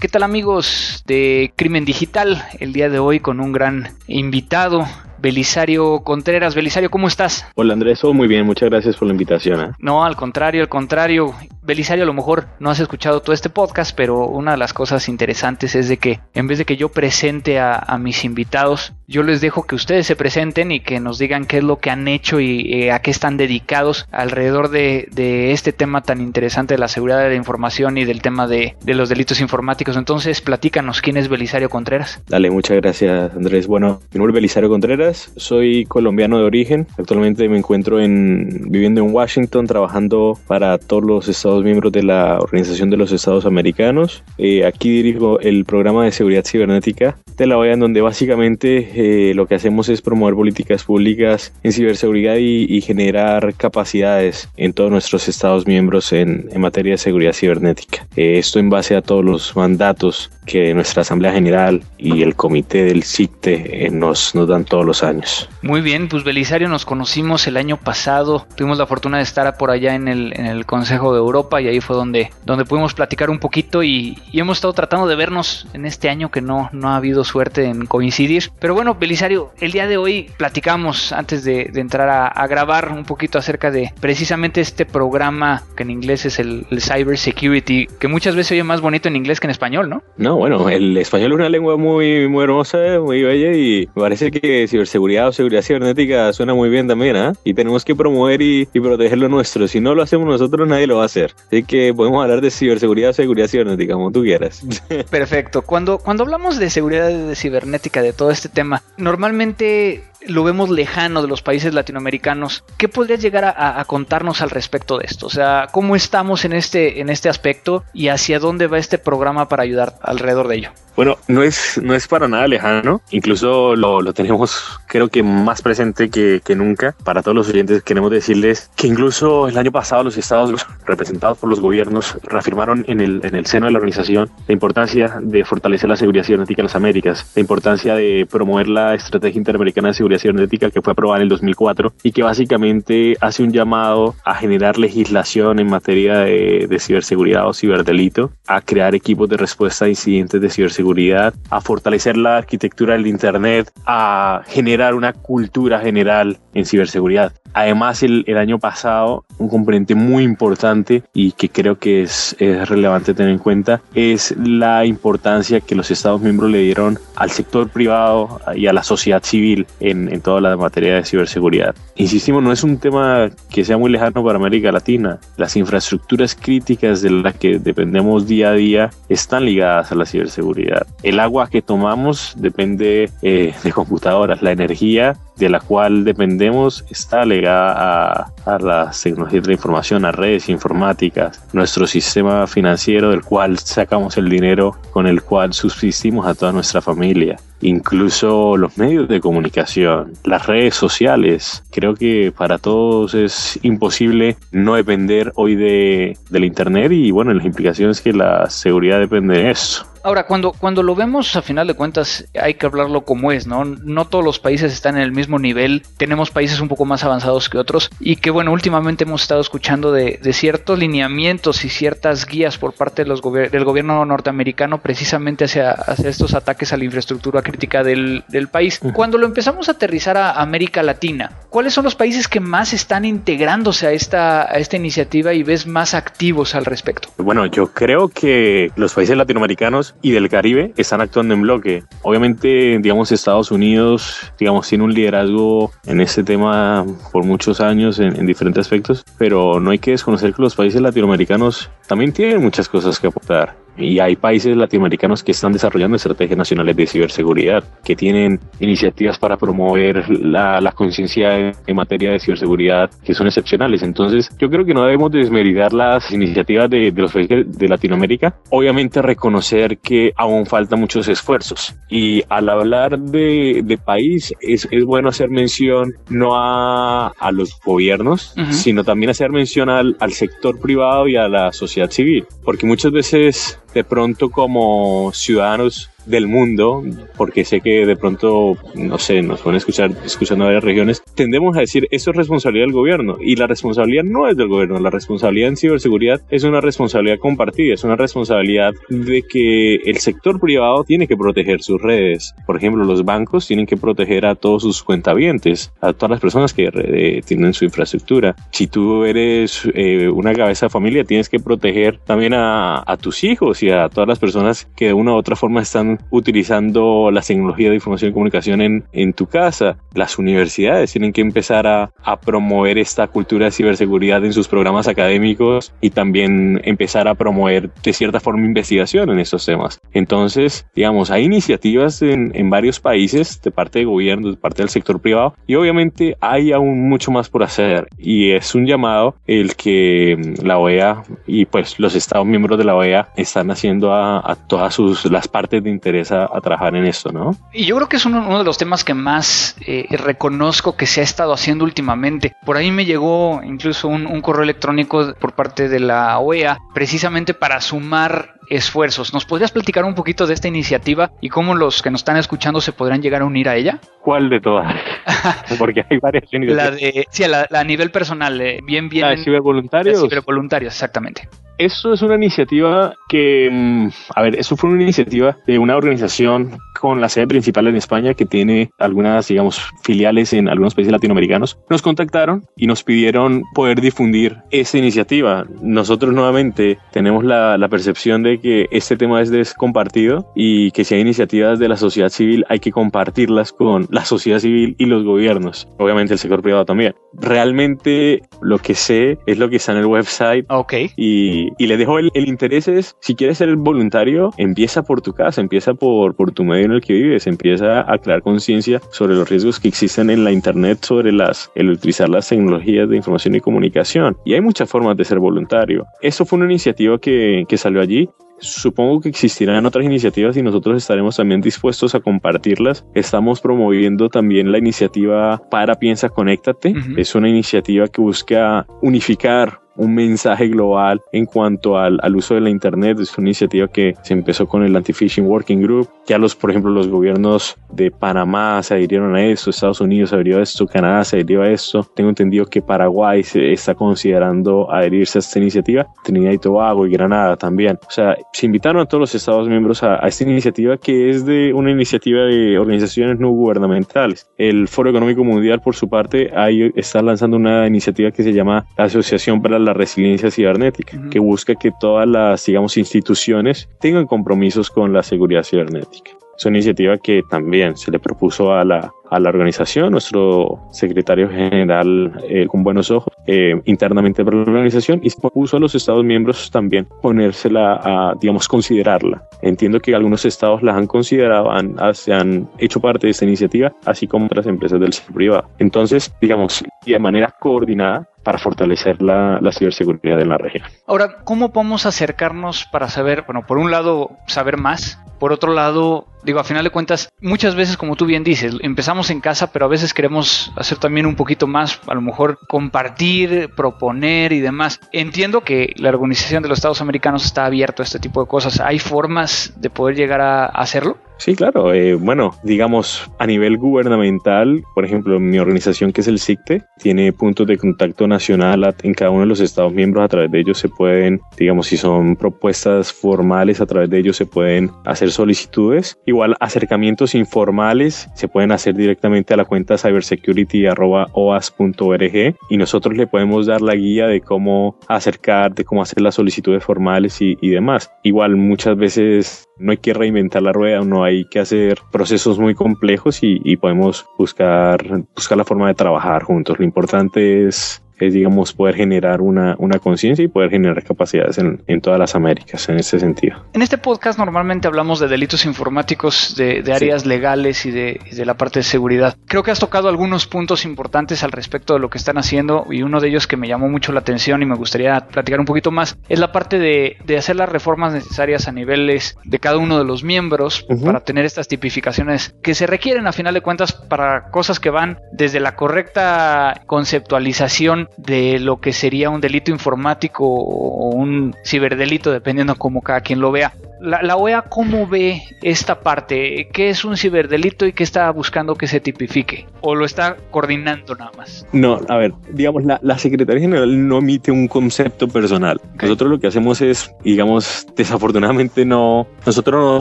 ¿Qué 0.00 0.08
tal 0.08 0.23
amigos 0.23 1.02
de 1.06 1.52
Crimen 1.55 1.85
Digital? 1.85 2.43
El 2.58 2.73
día 2.73 2.88
de 2.88 2.99
hoy 2.99 3.20
con 3.20 3.41
un 3.41 3.52
gran 3.52 3.91
invitado, 4.06 4.87
Belisario 5.19 6.00
Contreras. 6.00 6.55
Belisario, 6.55 6.91
¿cómo 6.91 7.06
estás? 7.06 7.46
Hola 7.55 7.75
Andrés, 7.75 8.02
oh, 8.02 8.14
muy 8.14 8.29
bien, 8.29 8.46
muchas 8.46 8.70
gracias 8.70 8.96
por 8.96 9.08
la 9.08 9.12
invitación. 9.12 9.61
¿eh? 9.61 9.73
No, 9.79 10.06
al 10.06 10.17
contrario, 10.17 10.62
al 10.62 10.70
contrario. 10.70 11.35
Belisario, 11.65 12.05
a 12.05 12.07
lo 12.07 12.13
mejor 12.13 12.47
no 12.61 12.71
has 12.71 12.81
escuchado 12.81 13.21
todo 13.21 13.33
este 13.33 13.51
podcast, 13.51 13.95
pero 13.97 14.27
una 14.27 14.53
de 14.53 14.57
las 14.57 14.73
cosas 14.73 15.09
interesantes 15.09 15.75
es 15.75 15.89
de 15.89 15.97
que 15.97 16.21
en 16.35 16.47
vez 16.47 16.59
de 16.59 16.65
que 16.65 16.77
yo 16.77 16.91
presente 16.91 17.59
a, 17.59 17.83
mis 17.99 18.25
invitados, 18.25 18.93
yo 19.07 19.23
les 19.23 19.41
dejo 19.41 19.67
que 19.67 19.75
ustedes 19.75 20.07
se 20.07 20.17
presenten 20.17 20.73
y 20.73 20.81
que 20.81 21.01
nos 21.01 21.19
digan 21.19 21.47
qué 21.47 21.59
es 21.59 21.65
lo 21.65 21.79
que 21.79 21.91
han 21.91 22.09
hecho 22.09 22.41
y 22.41 22.73
eh, 22.73 22.93
a 22.93 22.99
qué 22.99 23.11
están 23.11 23.37
dedicados 23.37 24.07
alrededor 24.11 24.69
de, 24.69 25.09
este 25.53 25.73
tema 25.73 26.03
tan 26.03 26.21
interesante 26.21 26.75
de 26.75 26.79
la 26.79 26.89
seguridad 26.89 27.21
de 27.21 27.31
la 27.31 27.35
información 27.35 27.97
y 27.99 28.05
del 28.05 28.21
tema 28.21 28.47
de, 28.47 28.77
de 28.83 28.95
los 28.95 29.09
delitos 29.09 29.41
informáticos. 29.41 29.97
Entonces, 29.97 30.41
platícanos 30.41 31.01
quién 31.01 31.17
es 31.17 31.29
Belisario 31.29 31.71
Contreras. 31.71 32.21
Dale, 32.29 32.51
muchas 32.51 32.77
gracias 32.77 33.33
Andrés. 33.35 33.67
Bueno, 33.67 34.01
mi 34.13 34.19
nombre 34.19 34.33
es 34.33 34.35
Belisario 34.35 34.69
Contreras 34.69 35.15
soy 35.37 35.85
colombiano 35.87 36.39
de 36.39 36.45
origen. 36.45 36.87
Actualmente 36.99 37.49
me 37.49 37.59
encuentro 37.59 38.01
en, 38.01 38.71
viviendo 38.71 39.01
en 39.03 39.13
Washington 39.13 39.67
trabajando 39.67 40.39
para 40.47 40.79
todos 40.79 41.05
los 41.05 41.29
Estados 41.29 41.54
miembros 41.62 41.93
de 41.93 42.03
la 42.03 42.39
Organización 42.41 42.91
de 42.91 42.97
los 42.97 43.12
Estados 43.12 43.47
Americanos. 43.47 44.23
Eh, 44.39 44.65
aquí 44.65 44.91
dirijo 44.91 45.39
el 45.41 45.65
programa 45.65 46.05
de 46.05 46.12
seguridad 46.12 46.45
cibernética 46.45 47.17
de 47.37 47.47
la 47.47 47.59
OEA, 47.59 47.75
en 47.75 47.81
donde 47.81 48.01
básicamente 48.01 48.91
eh, 48.95 49.35
lo 49.35 49.47
que 49.47 49.56
hacemos 49.56 49.89
es 49.89 50.03
promover 50.03 50.35
políticas 50.35 50.85
públicas 50.85 51.53
en 51.62 51.73
ciberseguridad 51.73 52.37
y, 52.37 52.75
generar 52.85 53.55
capacidades 53.55 54.49
en 54.56 54.73
todos 54.75 54.91
nuestros 54.91 55.29
Estados 55.29 55.67
miembros 55.67 56.12
en, 56.12 56.49
materia 56.56 56.93
de 56.93 56.99
seguridad 56.99 57.33
cibernética. 57.33 58.06
Eh, 58.17 58.39
esto 58.39 58.59
en 58.59 58.69
base 58.69 58.95
a 58.97 59.03
todos 59.03 59.25
los 59.25 59.56
mandatos 59.56 60.31
que 60.45 60.75
nuestra 60.75 61.03
Asamblea 61.03 61.33
General 61.33 61.83
y 61.97 62.23
el 62.23 62.35
Comité 62.35 62.85
del 62.85 63.03
CICTE 63.05 63.89
nos, 63.91 64.35
nos 64.35 64.49
dan 64.49 64.65
todos 64.65 64.85
los 64.85 65.03
años. 65.03 65.49
Muy 65.62 65.81
bien, 65.81 66.09
pues 66.09 66.25
Belisario 66.25 66.69
nos 66.69 66.85
conocimos 66.85 67.47
el 67.47 67.56
año 67.56 67.79
pasado, 67.79 68.47
tuvimos 68.55 68.79
la 68.79 68.87
fortuna 68.87 69.19
de 69.19 69.23
estar 69.23 69.56
por 69.56 69.71
allá 69.71 69.95
en 69.95 70.09
el, 70.09 70.33
en 70.37 70.47
el 70.47 70.67
Consejo 70.67 71.12
de 71.12 71.19
Europa 71.19 71.44
y 71.61 71.69
ahí 71.69 71.81
fue 71.81 71.96
donde, 71.96 72.31
donde 72.44 72.64
pudimos 72.64 72.94
platicar 72.94 73.31
un 73.31 73.38
poquito 73.38 73.82
y, 73.82 74.19
hemos 74.32 74.58
estado 74.58 74.75
tratando 74.75 75.06
de 75.06 75.14
vernos 75.17 75.67
en 75.73 75.87
este 75.87 76.11
año 76.11 76.31
que 76.31 76.41
no, 76.41 76.69
no 76.73 76.88
ha 76.88 76.96
habido 76.96 77.25
suerte 77.25 77.64
en 77.64 77.87
coincidir. 77.87 78.50
Pero 78.58 78.75
bueno, 78.75 78.94
Belisario, 78.94 79.52
el 79.61 79.73
día 79.73 79.87
de 79.87 79.96
hoy 79.96 80.29
platicamos 80.37 81.12
antes 81.12 81.44
de, 81.44 81.70
entrar 81.75 82.08
a, 82.35 82.46
grabar 82.46 82.93
un 82.93 83.05
poquito 83.05 83.38
acerca 83.38 83.70
de 83.70 83.93
precisamente 84.00 84.61
este 84.61 84.85
programa 84.85 85.62
que 85.76 85.82
en 85.85 85.91
inglés 85.91 86.26
es 86.26 86.38
el, 86.38 86.67
el 86.70 86.82
Cyber 86.82 87.17
Security, 87.17 87.87
que 87.99 88.08
muchas 88.08 88.37
veces 88.37 88.52
oye 88.52 88.64
más 88.64 88.81
bonito 88.81 89.08
en 89.08 89.17
inglés 89.17 89.41
que 89.41 89.46
en 89.46 89.52
español, 89.52 89.88
¿no? 89.88 90.02
No, 90.17 90.37
bueno, 90.37 90.69
el 90.69 90.96
español 90.99 91.32
es 91.32 91.37
una 91.37 91.49
lengua 91.49 91.76
muy, 91.76 92.29
muy 92.29 92.44
hermosa, 92.44 92.79
muy 93.00 93.23
bella 93.23 93.52
y 93.56 93.87
parece 93.87 94.31
que 94.31 94.67
ciberseguridad 94.69 94.94
seguridad 94.94 95.29
o 95.29 95.32
seguridad 95.32 95.62
cibernética 95.62 96.32
suena 96.32 96.55
muy 96.55 96.69
bien 96.70 96.88
también, 96.88 97.17
¿ah? 97.17 97.32
Y 97.44 97.52
tenemos 97.52 97.85
que 97.85 97.94
promover 97.94 98.41
y, 98.41 98.67
proteger 98.67 99.19
lo 99.19 99.29
nuestro. 99.29 99.67
Si 99.67 99.81
no 99.81 99.94
lo 99.94 100.02
hacemos 100.02 100.26
nosotros, 100.26 100.69
nadie 100.69 100.87
lo 100.87 100.96
va 100.96 101.02
a 101.02 101.06
hacer. 101.06 101.34
Así 101.47 101.63
que 101.63 101.93
podemos 101.95 102.23
hablar 102.23 102.41
de 102.41 102.51
ciberseguridad 102.51 103.13
seguridad 103.13 103.49
cibernética, 103.49 103.95
como 103.95 104.11
tú 104.11 104.23
quieras. 104.23 104.63
Perfecto. 105.11 105.63
Cuando, 105.63 105.99
cuando 105.99 106.25
hablamos 106.25 106.59
de 106.59 106.71
seguridad 106.71 107.35
cibernética, 107.35 108.03
de 108.03 108.13
todo 108.13 108.31
este 108.31 108.49
tema, 108.49 108.83
normalmente 108.97 110.05
lo 110.26 110.44
vemos 110.44 110.71
lejano 110.71 111.23
de 111.23 111.29
los 111.29 111.43
países 111.43 111.75
latinoamericanos. 111.75 112.65
¿Qué 112.76 112.88
podrías 112.88 113.21
llegar 113.21 113.44
a, 113.44 113.85
contarnos 113.87 114.41
al 114.41 114.50
respecto 114.50 114.99
de 114.99 115.06
esto? 115.06 115.26
O 115.26 115.31
sea, 115.31 115.69
¿cómo 115.71 115.97
estamos 115.97 116.44
en 116.44 116.53
este, 116.53 117.00
en 117.00 117.11
este 117.11 117.29
aspecto 117.29 117.84
y 117.93 118.08
hacia 118.08 118.39
dónde 118.39 118.67
va 118.67 118.79
este 118.79 118.99
programa 118.99 119.49
para 119.49 119.63
ayudar 119.63 119.94
alrededor 120.03 120.49
de 120.49 120.56
ello? 120.56 120.70
Bueno, 120.96 121.17
no 121.27 121.43
es, 121.43 121.81
no 121.82 121.94
es 121.94 122.06
para 122.06 122.29
nada 122.29 122.46
lejano, 122.46 123.03
incluso 123.10 123.75
lo, 123.75 124.01
lo 124.01 124.13
tenemos 124.13 124.81
creo 124.87 125.08
que 125.08 125.25
más 125.25 125.60
presente 125.60 126.08
que, 126.08 126.41
que, 126.44 126.55
nunca. 126.55 126.94
Para 127.03 127.20
todos 127.20 127.34
los 127.34 127.49
oyentes 127.49 127.82
queremos 127.82 128.13
decirles 128.13 128.70
que 128.77 128.87
incluso 128.87 129.49
el 129.49 129.58
año 129.58 129.72
pasado 129.72 130.05
los 130.05 130.17
estados 130.17 130.65
representados 130.87 131.39
por 131.39 131.51
los 131.51 131.58
gobiernos 131.58 132.17
reafirmaron 132.22 132.84
en 132.87 133.01
el, 133.01 133.20
en 133.25 133.34
el 133.34 133.46
seno 133.46 133.67
de 133.67 133.72
la 133.72 133.79
organización 133.79 134.31
la 134.46 134.53
importancia 134.53 135.19
de 135.20 135.44
fortalecer 135.44 135.89
la 135.89 135.96
seguridad 135.96 136.25
cibernética 136.25 136.63
en 136.63 136.67
las 136.67 136.77
Américas, 136.77 137.27
la 137.34 137.41
importancia 137.41 137.96
de 137.96 138.27
promover 138.31 138.69
la 138.69 138.94
estrategia 138.94 139.39
interamericana 139.39 139.89
de 139.89 139.94
seguridad 139.94 140.14
cibernética 140.19 140.71
que 140.71 140.83
fue 140.83 140.93
aprobada 140.93 141.19
en 141.19 141.25
el 141.25 141.29
2004 141.29 141.93
y 142.03 142.13
que 142.13 142.23
básicamente 142.23 143.17
hace 143.21 143.43
un 143.43 143.53
llamado 143.53 144.15
a 144.25 144.35
generar 144.35 144.79
legislación 144.79 145.59
en 145.59 145.69
materia 145.69 146.19
de, 146.19 146.67
de 146.69 146.79
ciberseguridad 146.79 147.49
o 147.49 147.55
ciberdelito, 147.55 148.33
a 148.47 148.61
crear 148.61 148.94
equipos 148.94 149.29
de 149.29 149.37
respuesta 149.37 149.85
a 149.85 149.89
incidentes 149.89 150.41
de 150.41 150.51
ciberseguridad, 150.51 151.35
a 151.51 151.61
fortalecer 151.61 152.17
la 152.17 152.37
arquitectura 152.37 152.94
del 152.94 153.06
Internet, 153.06 153.71
a 153.87 154.43
generar 154.47 154.94
una 154.94 155.13
cultura 155.13 155.81
general 155.81 156.39
en 156.55 156.65
ciberseguridad. 156.65 157.33
Además, 157.53 158.03
el, 158.03 158.25
el, 158.27 158.37
año 158.37 158.59
pasado, 158.59 159.25
un 159.39 159.49
componente 159.49 159.94
muy 159.94 160.25
importante 160.25 161.05
y 161.15 161.33
que 161.33 161.49
creo 161.49 161.79
que 161.79 162.03
es, 162.03 162.35
es, 162.41 162.69
relevante 162.69 163.15
tener 163.15 163.31
en 163.31 163.39
cuenta 163.39 163.81
es 163.94 164.35
la 164.37 164.85
importancia 164.85 165.61
que 165.61 165.77
los 165.77 165.91
Estados 165.93 166.21
miembros 166.21 166.51
le 166.51 166.59
dieron 166.59 166.99
al 167.15 167.31
sector 167.31 167.69
privado 167.69 168.41
y 168.56 168.67
a 168.67 168.73
la 168.73 168.83
sociedad 168.83 169.23
civil 169.23 169.69
en, 169.79 170.04
en 170.08 170.20
toda 170.20 170.41
la 170.41 170.56
materia 170.56 170.96
de 170.96 171.05
ciberseguridad. 171.05 171.75
Insistimos, 171.96 172.43
no 172.43 172.53
es 172.53 172.63
un 172.65 172.79
tema 172.79 173.31
que 173.51 173.65
sea 173.65 173.79
muy 173.79 173.91
lejano 173.91 174.25
para 174.25 174.37
América 174.37 174.73
Latina. 174.73 175.19
Las 175.37 175.56
infraestructuras 175.56 176.34
críticas 176.34 177.03
de 177.03 177.11
las 177.11 177.34
que 177.34 177.58
dependemos 177.58 178.27
día 178.27 178.51
a 178.51 178.53
día 178.53 178.91
están 179.08 179.44
ligadas 179.44 179.93
a 179.93 179.94
la 179.94 180.06
ciberseguridad. 180.06 180.87
El 181.03 181.20
agua 181.20 181.49
que 181.49 181.63
tomamos 181.63 182.34
depende 182.37 183.11
eh, 183.23 183.55
de 183.63 183.73
computadoras, 183.73 184.43
la 184.43 184.53
energía 184.53 185.15
de 185.37 185.49
la 185.49 185.61
cual 185.61 186.05
dependemos 186.05 186.84
está 186.91 187.25
ligada 187.25 187.73
a, 187.73 188.32
a 188.46 188.58
las 188.58 189.03
tecnologías 189.03 189.43
de 189.43 189.49
la 189.49 189.55
información, 189.55 190.05
a 190.05 190.13
redes 190.13 190.49
informáticas, 190.49 191.43
nuestro 191.53 191.87
sistema 191.87 192.46
financiero 192.46 193.11
del 193.11 193.23
cual 193.23 193.58
sacamos 193.58 194.17
el 194.17 194.29
dinero 194.29 194.77
con 194.93 195.06
el 195.06 195.23
cual 195.23 195.53
subsistimos 195.53 196.27
a 196.27 196.34
toda 196.34 196.53
nuestra 196.53 196.81
familia 196.81 197.37
incluso 197.65 198.56
los 198.56 198.79
medios 198.79 199.09
de 199.09 199.21
comunicación, 199.21 200.13
las 200.25 200.47
redes 200.47 200.75
sociales. 200.75 201.65
Creo 201.71 201.94
que 201.94 202.33
para 202.37 202.59
todos 202.59 203.15
es 203.15 203.59
imposible 203.63 204.37
no 204.53 204.75
depender 204.75 205.33
hoy 205.35 205.56
de, 205.56 206.17
del 206.31 206.44
Internet 206.44 206.93
y 206.93 207.11
bueno, 207.11 207.33
las 207.33 207.44
implicaciones 207.44 208.01
que 208.01 208.13
la 208.13 208.49
seguridad 208.51 208.99
depende 208.99 209.39
de 209.39 209.51
eso. 209.51 209.87
Ahora, 210.05 210.27
cuando, 210.27 210.53
cuando 210.53 210.82
lo 210.82 210.94
vemos, 210.94 211.34
a 211.34 211.41
final 211.41 211.67
de 211.67 211.73
cuentas, 211.73 212.27
hay 212.39 212.55
que 212.55 212.67
hablarlo 212.67 213.06
como 213.06 213.32
es, 213.32 213.46
¿no? 213.46 213.65
No 213.65 214.05
todos 214.05 214.23
los 214.23 214.39
países 214.39 214.70
están 214.70 214.96
en 214.96 215.03
el 215.03 215.13
mismo 215.13 215.39
nivel. 215.39 215.82
Tenemos 215.96 216.31
países 216.31 216.61
un 216.61 216.69
poco 216.69 216.84
más 216.84 217.05
avanzados 217.05 217.49
que 217.49 217.56
otros. 217.56 217.89
Y 218.01 218.17
que, 218.17 218.31
bueno, 218.31 218.53
últimamente 218.53 219.05
hemos 219.05 219.23
estado 219.23 219.41
escuchando 219.41 219.93
de, 219.93 220.20
ciertos 220.34 220.79
lineamientos 220.79 221.65
y 221.65 221.70
ciertas 221.70 222.27
guías 222.27 222.58
por 222.58 222.75
parte 222.75 223.05
de 223.05 223.08
los 223.08 223.23
del 223.23 223.65
gobierno 223.65 224.05
norteamericano 224.05 224.82
precisamente 224.82 225.46
hacia, 225.46 225.70
hacia, 225.70 226.11
estos 226.11 226.34
ataques 226.34 226.75
a 226.75 226.77
la 226.77 226.84
infraestructura 226.84 227.41
crítica 227.41 227.82
del, 227.82 228.25
país. 228.53 228.81
Cuando 228.93 229.17
lo 229.17 229.25
empezamos 229.25 229.70
a 229.70 229.73
aterrizar 229.73 230.19
a 230.19 230.32
América 230.32 230.82
Latina, 230.82 231.31
¿cuáles 231.55 231.73
son 231.73 231.84
los 231.84 231.94
países 231.94 232.27
que 232.27 232.41
más 232.41 232.73
están 232.73 233.05
integrándose 233.05 233.87
a 233.87 233.93
esta, 233.93 234.43
a 234.43 234.58
esta 234.58 234.77
iniciativa 234.77 235.32
y 235.34 235.44
ves 235.44 235.69
más 235.69 235.94
activos 235.94 236.56
al 236.56 236.65
respecto? 236.65 237.11
Bueno, 237.17 237.46
yo 237.46 237.73
creo 237.73 238.08
que 238.08 238.73
los 238.75 238.93
países 238.93 239.17
latinoamericanos 239.17 239.94
y 240.03 240.11
del 240.11 240.29
Caribe 240.29 240.73
están 240.77 241.01
actuando 241.01 241.32
en 241.32 241.43
bloque. 241.43 241.84
Obviamente, 242.03 242.81
digamos, 242.81 243.13
Estados 243.13 243.53
Unidos, 243.53 244.32
digamos, 244.37 244.67
tiene 244.67 244.82
un 244.82 244.93
liderazgo 244.93 245.70
en 245.87 246.01
este 246.01 246.25
tema 246.25 246.84
por 247.13 247.23
muchos 247.23 247.61
años 247.61 248.01
en, 248.01 248.17
en 248.17 248.27
diferentes 248.27 248.63
aspectos, 248.63 249.05
pero 249.17 249.61
no 249.61 249.70
hay 249.70 249.79
que 249.79 249.93
desconocer 249.93 250.34
que 250.34 250.43
los 250.43 250.56
países 250.56 250.82
latinoamericanos 250.82 251.70
también 251.87 252.13
tienen 252.13 252.43
muchas 252.43 252.69
cosas 252.69 252.99
que 252.99 253.06
aportar. 253.06 253.64
Y 253.77 253.99
hay 253.99 254.17
países 254.17 254.57
latinoamericanos 254.57 255.23
que 255.23 255.33
están 255.33 255.53
desarrollando 255.53 255.97
estrategias 255.97 256.39
nacionales 256.39 256.77
de 256.77 256.87
ciberseguridad, 256.87 257.65
que 257.85 257.97
tienen 257.97 258.41
iniciativas 258.61 259.19
para 259.19 259.37
promover 259.37 260.09
la, 260.09 260.61
la 260.61 260.73
conciencia 260.73 261.53
en 261.67 261.77
materia 261.77 262.13
de 262.13 262.21
ciberseguridad 262.21 262.91
que 263.05 263.15
son 263.15 263.27
excepcionales. 263.27 263.83
Entonces, 263.83 264.31
yo 264.39 264.49
creo 264.49 264.65
que 264.65 264.75
no 264.75 264.85
debemos 264.85 265.11
desmeridar 265.11 265.73
las 265.73 266.11
iniciativas 266.13 266.71
de, 266.71 266.91
de 266.91 267.03
los 267.03 267.13
países 267.13 267.59
de 267.59 267.69
Latinoamérica. 267.69 268.35
Obviamente, 268.51 269.03
reconocer 269.03 269.79
que 269.79 270.13
aún 270.17 270.47
faltan 270.47 270.81
muchos 270.81 271.09
esfuerzos. 271.09 271.75
Y 271.89 272.23
al 272.29 272.49
hablar 272.49 272.99
de, 272.99 273.63
de 273.65 273.79
país, 273.79 274.35
es, 274.41 274.69
es, 274.71 274.85
bueno 274.85 275.09
hacer 275.09 275.31
mención 275.31 275.95
no 276.09 276.37
a, 276.37 277.09
a 277.09 277.33
los 277.33 277.59
gobiernos, 277.65 278.35
sino 278.51 278.85
también 278.85 279.11
hacer 279.11 279.31
mención 279.31 279.69
al, 279.69 279.97
al 280.01 280.13
sector 280.13 280.61
privado 280.61 281.09
y 281.09 281.17
a 281.17 281.29
la 281.29 281.53
sociedad 281.53 281.91
civil. 281.91 282.27
Porque 282.45 282.67
muchas 282.67 282.93
veces 282.93 283.59
de 283.75 283.85
pronto 283.85 284.31
como 284.31 285.11
ciudadanos 285.13 285.91
del 286.06 286.27
mundo, 286.27 286.82
porque 287.17 287.44
sé 287.44 287.61
que 287.61 287.87
de 287.87 287.96
pronto, 287.96 288.56
no 288.75 288.99
sé, 288.99 289.23
nos 289.23 289.41
pueden 289.41 289.56
escuchar 289.56 289.91
escuchando 290.05 290.44
varias 290.44 290.65
regiones, 290.65 291.03
tendemos 291.15 291.56
a 291.56 291.61
decir 291.61 291.87
eso 291.91 292.11
es 292.11 292.17
responsabilidad 292.17 292.67
del 292.67 292.73
gobierno 292.73 293.17
y 293.20 293.37
la 293.37 293.46
responsabilidad 293.46 294.05
no 294.05 294.29
es 294.29 294.37
del 294.37 294.49
gobierno, 294.49 294.79
la 294.79 294.91
responsabilidad 294.91 295.49
en 295.49 295.56
ciberseguridad 295.56 296.20
es 296.31 296.44
una 296.44 296.61
responsabilidad 296.61 297.19
compartida, 297.19 297.75
es 297.75 297.84
una 297.84 297.96
responsabilidad 297.96 298.73
de 298.89 299.23
que 299.23 299.77
el 299.77 299.99
sector 299.99 300.41
privado 300.41 300.84
tiene 300.84 301.06
que 301.06 301.17
proteger 301.17 301.63
sus 301.63 301.81
redes. 301.81 302.34
Por 302.46 302.56
ejemplo, 302.56 302.84
los 302.84 303.05
bancos 303.05 303.46
tienen 303.46 303.67
que 303.67 303.77
proteger 303.77 304.27
a 304.27 304.34
todos 304.34 304.63
sus 304.63 304.82
cuentavientes, 304.82 305.73
a 305.81 305.93
todas 305.93 306.11
las 306.11 306.20
personas 306.20 306.53
que 306.53 306.70
eh, 306.73 307.23
tienen 307.25 307.55
su 307.55 307.65
infraestructura. 307.65 308.34
Si 308.51 308.67
tú 308.67 309.05
eres 309.05 309.69
eh, 309.75 310.08
una 310.08 310.34
cabeza 310.34 310.67
de 310.67 310.70
familia, 310.70 311.05
tienes 311.05 311.29
que 311.29 311.39
proteger 311.39 311.99
también 311.99 312.34
a, 312.34 312.82
a 312.87 312.96
tus 312.96 313.25
hijos 313.25 313.63
y 313.63 313.70
a 313.70 313.89
todas 313.89 314.08
las 314.08 314.19
personas 314.19 314.69
que 314.77 314.87
de 314.87 314.93
una 314.93 315.13
u 315.13 315.17
otra 315.17 315.37
forma 315.37 315.63
están 315.63 315.94
utilizando 316.10 317.10
las 317.10 317.27
tecnologías 317.27 317.70
de 317.70 317.77
información 317.77 318.10
y 318.10 318.15
comunicación 318.15 318.60
en, 318.60 318.84
en 318.93 319.13
tu 319.13 319.27
casa. 319.27 319.77
Las 319.94 320.19
universidades 320.19 320.93
tienen 320.93 321.13
que 321.13 321.20
empezar 321.20 321.67
a, 321.67 321.91
a 322.03 322.20
promover 322.20 322.79
esta 322.79 323.06
cultura 323.06 323.46
de 323.46 323.53
ciberseguridad 323.53 324.24
en 324.24 324.32
sus 324.32 324.48
programas 324.48 324.89
académicos 324.89 325.72
y 325.81 325.91
también 325.91 326.60
empezar 326.65 327.08
a 327.08 327.15
promover 327.15 327.70
de 327.82 327.93
cierta 327.93 328.20
forma 328.20 328.46
investigación 328.46 329.10
en 329.10 329.19
estos 329.19 329.46
temas. 329.46 329.81
Entonces, 329.93 330.67
digamos, 330.74 331.10
hay 331.10 331.24
iniciativas 331.24 332.03
en, 332.03 332.32
en 332.34 332.51
varios 332.51 332.81
países 332.81 333.41
de 333.43 333.51
parte 333.51 333.81
de 333.81 333.84
gobierno, 333.84 334.31
de 334.31 334.36
parte 334.36 334.63
del 334.63 334.69
sector 334.69 335.01
privado 335.01 335.34
y 335.46 335.55
obviamente 335.55 336.17
hay 336.20 336.53
aún 336.53 336.89
mucho 336.89 337.10
más 337.10 337.29
por 337.29 337.43
hacer 337.43 337.89
y 337.98 338.32
es 338.32 338.55
un 338.55 338.67
llamado 338.67 339.17
el 339.27 339.56
que 339.56 340.34
la 340.43 340.58
OEA 340.58 341.03
y 341.27 341.46
pues 341.46 341.79
los 341.79 341.94
estados 341.94 342.27
miembros 342.27 342.58
de 342.58 342.65
la 342.65 342.77
OEA 342.77 343.08
están 343.17 343.51
haciendo 343.51 343.93
a, 343.93 344.19
a 344.19 344.34
todas 344.34 344.74
sus 344.74 345.05
las 345.10 345.29
partes 345.29 345.63
de 345.63 345.70
interesa 345.84 346.29
a 346.32 346.41
trabajar 346.41 346.74
en 346.76 346.86
esto, 346.86 347.12
¿no? 347.12 347.36
Y 347.53 347.67
yo 347.67 347.76
creo 347.76 347.88
que 347.88 347.96
es 347.96 348.06
uno, 348.06 348.38
de 348.38 348.44
los 348.44 348.56
temas 348.56 348.84
que 348.84 348.94
más 348.94 349.56
eh, 349.67 349.86
reconozco 349.91 350.76
que 350.76 350.86
se 350.86 351.00
ha 351.00 351.05
estado 351.05 351.32
haciendo 351.32 351.64
últimamente. 351.64 352.34
Por 352.46 352.56
ahí 352.56 352.70
me 352.70 352.86
llegó 352.86 353.43
incluso 353.44 353.88
un, 353.88 354.06
un 354.06 354.22
correo 354.22 354.44
electrónico 354.44 355.14
por 355.20 355.34
parte 355.34 355.69
de 355.69 355.81
la 355.81 356.19
OEA 356.19 356.58
precisamente 356.72 357.34
para 357.34 357.60
sumar 357.60 358.34
esfuerzos. 358.48 359.12
¿Nos 359.12 359.24
podrías 359.24 359.53
platicar 359.53 359.84
un 359.84 359.94
poquito 359.94 360.26
de 360.26 360.34
esta 360.34 360.48
iniciativa 360.48 361.10
y 361.20 361.29
cómo 361.29 361.55
los 361.55 361.82
que 361.82 361.91
nos 361.91 362.00
están 362.00 362.17
escuchando 362.17 362.60
se 362.60 362.72
podrán 362.72 363.03
llegar 363.03 363.22
a 363.22 363.24
unir 363.24 363.48
a 363.48 363.56
ella? 363.56 363.81
¿Cuál 364.00 364.29
de 364.29 364.41
todas? 364.41 364.74
Porque 365.58 365.84
hay 365.88 365.98
varias 365.98 366.24
iniciativas. 366.32 366.64
La 366.64 366.70
de, 366.70 367.06
sí, 367.10 367.24
la, 367.26 367.46
a 367.50 367.64
nivel 367.64 367.91
personal, 367.91 368.41
eh, 368.41 368.60
bien, 368.64 368.88
bien. 368.88 369.06
La 369.06 369.10
de 369.10 369.19
cibervoluntarios. 369.19 370.00
La 370.00 370.08
cibervoluntarios, 370.08 370.74
exactamente. 370.74 371.29
Eso 371.56 371.93
es 371.93 372.03
una 372.03 372.17
iniciativa 372.17 372.94
que, 373.08 373.48
mm, 373.50 373.88
a 374.17 374.22
ver, 374.22 374.38
eso 374.38 374.56
fue 374.56 374.70
una 374.70 374.82
iniciativa 374.82 375.36
de 375.46 375.58
una 375.58 375.74
organización 375.77 376.59
con 376.81 377.01
la 377.01 377.09
sede 377.09 377.27
principal 377.27 377.67
en 377.67 377.77
España 377.77 378.15
que 378.15 378.27
tiene 378.27 378.71
algunas, 378.79 379.29
digamos, 379.29 379.61
filiales 379.83 380.33
en 380.33 380.49
algunos 380.49 380.75
países 380.75 380.93
latinoamericanos. 380.93 381.59
Nos 381.71 381.83
contactaron 381.83 382.45
y 382.57 382.67
nos 382.67 382.83
pidieron 382.83 383.43
poder 383.55 383.81
difundir 383.81 384.37
esta 384.51 384.79
iniciativa. 384.79 385.47
Nosotros 385.63 386.13
nuevamente 386.13 386.79
tenemos 386.93 387.25
la, 387.25 387.57
la 387.57 387.69
percepción 387.69 388.23
de 388.23 388.39
que 388.39 388.67
este 388.71 388.97
tema 388.97 389.23
es 389.23 389.31
descompartido 389.31 390.31
y 390.35 390.71
que 390.73 390.85
si 390.85 390.95
hay 390.95 391.01
iniciativas 391.01 391.59
de 391.59 391.69
la 391.69 391.77
sociedad 391.77 392.09
civil 392.09 392.45
hay 392.49 392.61
que 392.61 392.73
compartirlas 392.73 393.53
con 393.53 393.87
la 393.91 394.05
sociedad 394.05 394.39
civil 394.39 394.75
y 394.79 394.87
los 394.87 395.05
gobiernos. 395.05 395.69
Obviamente 395.79 396.13
el 396.13 396.19
sector 396.19 396.43
privado 396.43 396.65
también. 396.65 396.95
Realmente 397.15 398.23
lo 398.43 398.59
que 398.59 398.75
sé 398.75 399.19
es 399.27 399.39
lo 399.39 399.49
que 399.49 399.57
está 399.57 399.73
en 399.73 399.79
el 399.79 399.87
website. 399.87 400.47
Ok. 400.49 400.75
Y 400.97 401.25
y, 401.59 401.67
le 401.67 401.77
dejo 401.77 401.99
el, 401.99 402.11
interés 402.15 402.69
es, 402.69 402.97
si 403.01 403.15
quieres 403.15 403.39
ser 403.39 403.55
voluntario, 403.57 404.31
empieza 404.37 404.83
por 404.83 405.01
tu 405.01 405.13
casa, 405.13 405.41
empieza 405.41 405.64
por, 405.73 406.15
por 406.15 406.33
tu 406.33 406.44
medio 406.44 406.67
en 406.67 406.73
el 406.73 406.83
que 406.83 406.93
vives, 406.93 407.27
empieza 407.27 407.91
a 407.91 407.97
crear 407.97 408.21
conciencia 408.21 408.83
sobre 408.91 409.15
los 409.15 409.31
riesgos 409.31 409.59
que 409.59 409.69
existen 409.69 410.11
en 410.11 410.25
la 410.25 410.33
internet, 410.33 410.81
sobre 410.83 411.13
las, 411.13 411.51
el 411.55 411.71
utilizar 411.71 412.11
las 412.11 412.29
tecnologías 412.29 412.91
de 412.91 412.97
información 412.97 413.37
y 413.37 413.41
comunicación. 413.41 414.19
Y 414.27 414.35
hay 414.35 414.43
muchas 414.43 414.69
formas 414.69 414.99
de 414.99 415.05
ser 415.06 415.19
voluntario. 415.19 415.87
Eso 416.03 416.27
fue 416.27 416.37
una 416.37 416.47
iniciativa 416.47 416.99
que, 416.99 417.44
que 417.49 417.56
salió 417.56 417.81
allí 417.81 418.11
Supongo 418.39 419.01
que 419.01 419.09
existirán 419.09 419.65
otras 419.65 419.85
iniciativas 419.85 420.37
y 420.37 420.43
nosotros 420.43 420.77
estaremos 420.77 421.17
también 421.17 421.41
dispuestos 421.41 421.94
a 421.94 422.01
compartirlas. 422.01 422.85
Estamos 422.94 423.41
promoviendo 423.41 424.09
también 424.09 424.51
la 424.53 424.59
iniciativa 424.59 425.41
Para 425.51 425.77
Piensa 425.77 426.09
Conéctate. 426.09 426.75
Es 426.97 427.15
una 427.15 427.29
iniciativa 427.29 427.89
que 427.89 428.01
busca 428.01 428.67
unificar 428.83 429.61
un 429.77 429.95
mensaje 429.95 430.49
global 430.49 431.01
en 431.13 431.27
cuanto 431.27 431.79
al, 431.79 431.99
al, 432.03 432.17
uso 432.17 432.35
de 432.35 432.41
la 432.41 432.51
Internet. 432.51 432.99
Es 433.01 433.17
una 433.19 433.29
iniciativa 433.29 433.69
que 433.69 433.95
se 434.03 434.15
empezó 434.15 434.47
con 434.47 434.63
el 434.63 434.75
Anti-Phishing 434.77 435.27
Working 435.27 435.63
Group. 435.63 435.89
Ya 436.07 436.19
los, 436.19 436.35
por 436.35 436.51
ejemplo, 436.51 436.71
los 436.71 436.89
gobiernos 436.89 437.57
de 437.71 437.91
Panamá 437.91 438.63
se 438.63 438.75
adhirieron 438.75 439.15
a 439.17 439.25
esto, 439.25 439.51
Estados 439.51 439.81
Unidos 439.81 440.11
se 440.11 440.17
adhirió 440.17 440.39
a 440.39 440.43
esto, 440.43 440.67
Canadá 440.67 441.05
se 441.05 441.17
adhirió 441.17 441.43
a 441.43 441.51
esto. 441.51 441.87
Tengo 441.95 442.11
entendido 442.11 442.47
que 442.47 442.63
Paraguay 442.63 443.23
se 443.23 443.53
está 443.53 443.75
considerando 443.75 444.71
adherirse 444.71 445.19
a 445.19 445.21
esta 445.21 445.39
iniciativa, 445.39 445.87
Trinidad 446.05 446.33
y 446.33 446.39
Tobago 446.39 446.87
y 446.87 446.91
Granada 446.91 447.37
también. 447.37 447.79
O 447.87 447.91
sea, 447.91 448.17
se 448.33 448.47
invitaron 448.47 448.83
a 448.83 448.87
todos 448.87 449.01
los 449.01 449.15
Estados 449.15 449.49
miembros 449.49 449.83
a, 449.83 450.05
a 450.05 450.09
esta 450.09 450.25
iniciativa 450.25 450.77
que 450.77 451.11
es 451.11 451.25
de 451.25 451.53
una 451.53 451.71
iniciativa 451.71 452.23
de 452.23 452.59
organizaciones 452.59 453.19
no 453.19 453.31
gubernamentales. 453.31 454.29
El 454.37 454.69
Foro 454.69 454.91
Económico 454.91 455.25
Mundial, 455.25 455.61
por 455.61 455.75
su 455.75 455.89
parte, 455.89 456.31
ahí 456.37 456.71
está 456.77 457.03
lanzando 457.03 457.37
una 457.37 457.67
iniciativa 457.67 458.11
que 458.11 458.23
se 458.23 458.33
llama 458.33 458.67
la 458.77 458.85
Asociación 458.85 459.41
para 459.41 459.59
la 459.59 459.64
resiliencia 459.73 460.31
cibernética, 460.31 461.01
que 461.11 461.19
busca 461.19 461.55
que 461.55 461.73
todas 461.81 462.06
las, 462.06 462.44
digamos, 462.44 462.77
instituciones 462.77 463.69
tengan 463.81 464.06
compromisos 464.06 464.71
con 464.71 464.93
la 464.93 465.03
seguridad 465.03 465.44
cibernética. 465.44 466.11
Es 466.37 466.44
una 466.47 466.56
iniciativa 466.56 466.99
que 466.99 467.23
también 467.31 467.77
se 467.77 467.93
le 467.93 468.01
propuso 468.01 468.53
a 468.53 468.65
la, 468.65 468.93
a 469.09 469.21
la 469.21 469.29
organización, 469.29 469.93
nuestro 469.93 470.59
secretario 470.73 471.29
general 471.29 472.13
eh, 472.29 472.49
con 472.49 472.65
buenos 472.65 472.91
ojos, 472.91 473.15
eh, 473.29 473.61
internamente 473.67 474.25
para 474.25 474.39
la 474.39 474.43
organización, 474.43 474.99
y 475.05 475.11
se 475.11 475.21
propuso 475.21 475.56
a 475.56 475.61
los 475.61 475.77
Estados 475.77 476.05
miembros 476.05 476.51
también 476.51 476.89
ponérsela 477.03 477.81
a, 477.83 478.15
digamos, 478.21 478.49
considerarla. 478.49 479.23
Entiendo 479.43 479.79
que 479.79 479.94
algunos 479.94 480.25
estados 480.25 480.61
la 480.65 480.75
han 480.75 480.89
considerado, 480.89 481.53
han, 481.53 481.77
se 481.94 482.13
han 482.13 482.49
hecho 482.59 482.81
parte 482.81 483.06
de 483.06 483.13
esta 483.13 483.25
iniciativa, 483.25 483.73
así 483.85 484.09
como 484.09 484.27
otras 484.27 484.47
empresas 484.47 484.81
del 484.81 484.93
sector 484.93 485.15
privado. 485.15 485.44
Entonces, 485.59 486.13
digamos, 486.21 486.65
de 486.85 486.99
manera 486.99 487.33
coordinada, 487.39 488.09
para 488.25 488.39
fortalecer 488.39 489.01
la, 489.03 489.39
la, 489.41 489.53
ciberseguridad 489.53 490.21
en 490.21 490.29
la 490.29 490.39
región. 490.39 490.65
Ahora, 490.87 491.19
¿cómo 491.25 491.53
podemos 491.53 491.87
acercarnos 491.87 492.65
para 492.65 492.89
saber, 492.89 493.23
bueno, 493.27 493.47
por 493.47 493.59
un 493.59 493.71
lado, 493.71 494.11
saber 494.27 494.57
más 494.57 494.99
por 495.19 495.33
otro 495.33 495.55
lado, 495.55 496.07
digo, 496.25 496.41
a 496.41 496.45
final 496.45 496.65
de 496.65 496.71
cuentas, 496.71 497.09
muchas 497.21 497.55
veces, 497.55 497.77
como 497.77 497.97
tú 497.97 498.05
bien 498.05 498.25
dices, 498.25 498.57
empezamos 498.61 499.11
en 499.11 499.23
casa, 499.23 499.53
pero 499.53 499.65
a 499.65 499.69
veces 499.69 499.95
queremos 499.95 500.53
hacer 500.57 500.79
también 500.79 501.07
un 501.07 501.17
poquito 501.17 501.47
más, 501.47 501.81
a 501.87 501.95
lo 501.95 502.01
mejor 502.01 502.39
compartir, 502.49 503.51
proponer 503.55 504.33
y 504.33 504.41
demás. 504.41 504.81
Entiendo 504.93 505.43
que 505.43 505.73
la 505.77 505.91
Organización 505.91 506.43
de 506.43 506.51
los 506.51 506.59
Estados 506.59 506.81
Americanos 506.81 507.25
está 507.25 507.47
abierto 507.47 507.83
a 507.83 507.85
este 507.85 508.01
tipo 508.01 508.21
de 508.21 508.29
cosas. 508.29 508.61
¿Hay 508.61 508.79
formas 508.79 509.55
de 509.57 509.71
poder 509.71 509.97
llegar 509.97 510.21
a 510.21 510.45
hacerlo? 510.45 510.99
Sí, 511.19 511.35
claro. 511.35 511.73
Eh, 511.73 511.94
bueno, 511.94 512.35
digamos, 512.42 513.11
a 513.18 513.27
nivel 513.27 513.57
gubernamental, 513.57 514.64
por 514.75 514.85
ejemplo, 514.85 515.21
mi 515.21 515.38
organización 515.38 515.92
que 515.92 516.01
es 516.01 516.09
el 516.09 516.18
SICTE, 516.18 516.62
tiene 516.79 517.12
puntos 517.12 517.47
de 517.47 517.57
contacto 517.57 518.09
nacional 518.09 518.75
en 518.83 518.94
cada 518.94 519.11
uno 519.11 519.21
de 519.21 519.27
los 519.27 519.40
Estados 519.40 519.73
miembros. 519.73 520.05
A 520.05 520.09
través 520.09 520.31
de 520.31 520.40
ellos 520.40 520.59
se 520.59 520.68
pueden, 520.68 521.21
digamos, 521.37 521.68
si 521.68 521.77
son 521.77 522.16
propuestas 522.16 522.92
formales, 522.92 523.61
a 523.61 523.66
través 523.66 523.90
de 523.90 523.99
ellos 523.99 524.16
se 524.16 524.27
pueden 524.27 524.71
hacer 524.85 525.11
solicitudes. 525.11 525.99
Igual, 526.05 526.37
acercamientos 526.40 527.14
informales 527.14 528.09
se 528.14 528.29
pueden 528.29 528.53
hacer 528.53 528.75
directamente 528.75 529.35
a 529.35 529.37
la 529.37 529.44
cuenta 529.44 529.79
cybersecurity.oas.org 529.79 532.37
y 532.51 532.57
nosotros 532.57 532.97
le 532.97 533.07
podemos 533.07 533.47
dar 533.47 533.62
la 533.62 533.75
guía 533.75 534.07
de 534.07 534.21
cómo 534.21 534.79
acercar, 534.88 535.55
de 535.55 535.64
cómo 535.64 535.83
hacer 535.83 536.01
las 536.01 536.16
solicitudes 536.16 536.64
formales 536.64 537.21
y, 537.23 537.37
y 537.40 537.51
demás. 537.51 537.90
Igual, 538.03 538.37
muchas 538.37 538.77
veces 538.77 539.49
no 539.59 539.70
hay 539.73 539.79
que 539.79 539.94
reinventar 539.94 540.42
la 540.42 540.53
rueda, 540.53 540.81
no 540.81 541.05
hay 541.05 541.25
que 541.27 541.40
hacer 541.40 541.79
procesos 541.92 542.38
muy 542.38 542.55
complejos 542.55 543.23
y, 543.23 543.40
y 543.44 543.57
podemos 543.57 544.07
buscar, 544.18 545.05
buscar 545.14 545.38
la 545.38 545.44
forma 545.44 545.68
de 545.68 545.75
trabajar 545.75 546.23
juntos. 546.23 546.59
Lo 546.59 546.64
importante 546.64 547.46
es 547.46 547.84
es, 547.98 548.12
digamos, 548.12 548.53
poder 548.53 548.74
generar 548.74 549.20
una, 549.20 549.55
una 549.59 549.79
conciencia 549.79 550.24
y 550.24 550.29
poder 550.29 550.51
generar 550.51 550.83
capacidades 550.83 551.38
en, 551.38 551.62
en, 551.66 551.81
todas 551.81 551.98
las 551.98 552.14
Américas 552.14 552.68
en 552.68 552.79
ese 552.79 552.98
sentido. 552.98 553.44
En 553.53 553.62
este 553.62 553.79
podcast 553.79 554.18
normalmente 554.18 554.66
hablamos 554.66 555.01
de 555.01 555.09
delitos 555.09 555.44
informáticos, 555.44 556.35
de, 556.37 556.62
de 556.62 556.72
áreas 556.72 557.03
sí. 557.03 557.09
legales 557.09 557.66
y 557.66 557.70
de, 557.70 558.01
de, 558.11 558.24
la 558.24 558.35
parte 558.35 558.61
de 558.61 558.64
seguridad. 558.64 559.16
Creo 559.27 559.42
que 559.42 559.51
has 559.51 559.59
tocado 559.59 559.88
algunos 559.88 560.27
puntos 560.27 560.64
importantes 560.64 561.22
al 561.22 561.33
respecto 561.33 561.74
de 561.74 561.81
lo 561.81 561.90
que 561.90 561.98
están 561.98 562.18
haciendo 562.18 562.66
y 562.70 562.83
uno 562.83 563.01
de 563.01 563.09
ellos 563.09 563.27
que 563.27 563.37
me 563.37 563.48
llamó 563.48 563.68
mucho 563.68 563.92
la 563.92 564.01
atención 564.01 564.42
y 564.42 564.46
me 564.46 564.57
gustaría 564.57 565.01
platicar 565.09 565.40
un 565.40 565.46
poquito 565.46 565.70
más 565.70 565.98
es 566.09 566.18
la 566.18 566.33
parte 566.33 566.59
de, 566.59 566.96
de 567.05 567.16
hacer 567.16 567.37
las 567.37 567.48
reformas 567.48 567.92
necesarias 567.92 568.48
a 568.48 568.53
niveles 568.53 569.16
de 569.24 569.38
cada 569.38 569.59
uno 569.59 569.79
de 569.79 569.85
los 569.85 570.05
miembros 570.05 570.66
uh 570.68 570.74
-huh. 570.74 570.85
para 570.85 571.01
tener 571.01 571.24
estas 571.24 571.48
tipificaciones 571.48 572.35
que 572.42 572.55
se 572.55 572.66
requieren 572.66 573.07
a 573.07 573.12
final 573.12 573.35
de 573.35 573.40
cuentas 573.40 573.72
para 573.72 574.31
cosas 574.31 574.61
que 574.61 574.70
van 574.70 574.98
desde 575.12 575.40
la 575.40 575.57
correcta 575.57 576.62
conceptualización 576.66 577.84
de 577.96 578.38
lo 578.38 578.61
que 578.61 578.72
sería 578.72 579.11
un 579.11 579.20
delito 579.20 579.50
informático 579.50 580.24
o 580.26 580.90
un 580.94 581.35
ciberdelito, 581.44 582.12
dependiendo 582.12 582.55
cómo 582.57 582.83
cada 582.83 583.00
quien 583.00 583.20
lo 583.20 583.33
vea. 583.33 583.53
La, 583.85 584.03
la, 584.03 584.16
OEA, 584.16 584.40
¿cómo 584.48 584.87
ve 584.87 585.20
esta 585.42 585.79
parte? 585.81 586.48
¿Qué 586.55 586.70
es 586.70 586.87
un 586.87 586.96
ciberdelito 586.96 587.66
y 587.66 587.74
qué 587.74 587.83
está 587.85 588.11
buscando 588.11 588.55
que 588.55 588.66
se 588.66 588.81
tipifique? 588.81 589.46
¿O 589.61 589.74
lo 589.74 589.85
está 589.85 590.16
coordinando 590.31 590.94
nada 590.94 591.11
más? 591.18 591.46
No, 591.53 591.79
a 591.90 591.96
ver, 591.98 592.14
digamos, 592.31 592.64
la, 592.64 592.81
la 592.83 592.96
Secretaría 592.96 593.42
General 593.42 593.87
no 593.87 593.98
emite 593.98 594.33
un 594.33 594.48
concepto 594.48 595.07
personal. 595.07 595.61
Okay. 595.74 595.87
Nosotros 595.90 596.11
lo 596.12 596.18
que 596.18 596.29
hacemos 596.29 596.62
es, 596.62 596.90
digamos, 597.05 597.66
desafortunadamente 597.76 598.64
no, 598.64 599.07
nosotros 599.26 599.62
no 599.62 599.81